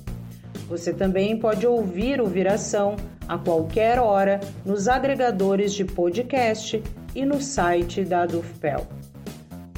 Você 0.69 0.93
também 0.93 1.39
pode 1.39 1.67
ouvir 1.67 2.21
o 2.21 2.27
Viração 2.27 2.97
a 3.29 3.39
qualquer 3.39 3.99
hora 3.99 4.41
nos 4.65 4.89
agregadores 4.89 5.73
de 5.73 5.85
podcast 5.85 6.83
e 7.15 7.25
no 7.25 7.41
site 7.41 8.05
da 8.05 8.27
Dufpel. 8.27 8.87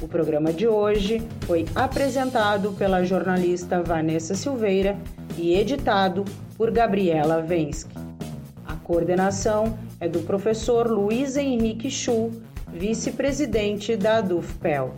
O 0.01 0.07
programa 0.07 0.51
de 0.51 0.67
hoje 0.67 1.21
foi 1.41 1.65
apresentado 1.75 2.71
pela 2.71 3.03
jornalista 3.03 3.83
Vanessa 3.83 4.33
Silveira 4.33 4.97
e 5.37 5.53
editado 5.55 6.25
por 6.57 6.71
Gabriela 6.71 7.41
Vensky. 7.41 7.93
A 8.65 8.75
coordenação 8.75 9.77
é 9.99 10.07
do 10.07 10.19
professor 10.21 10.87
Luiz 10.87 11.37
Henrique 11.37 11.91
Chu, 11.91 12.31
vice-presidente 12.73 13.95
da 13.95 14.21
Dufpel. 14.21 14.93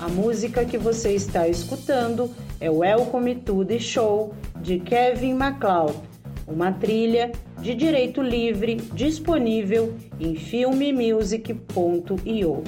A 0.00 0.08
música 0.08 0.64
que 0.64 0.76
você 0.76 1.14
está 1.14 1.48
escutando 1.48 2.30
é 2.62 2.70
Welcome 2.70 3.34
to 3.44 3.62
the 3.64 3.80
Show 3.80 4.32
de 4.60 4.78
Kevin 4.78 5.34
MacLeod, 5.34 5.96
uma 6.46 6.70
trilha 6.70 7.32
de 7.60 7.74
direito 7.74 8.22
livre 8.22 8.76
disponível 8.94 9.92
em 10.20 10.36
filmemusic.io. 10.36 12.62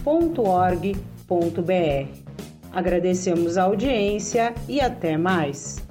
Agradecemos 2.72 3.58
a 3.58 3.64
audiência 3.64 4.54
e 4.68 4.80
até 4.80 5.16
mais. 5.16 5.85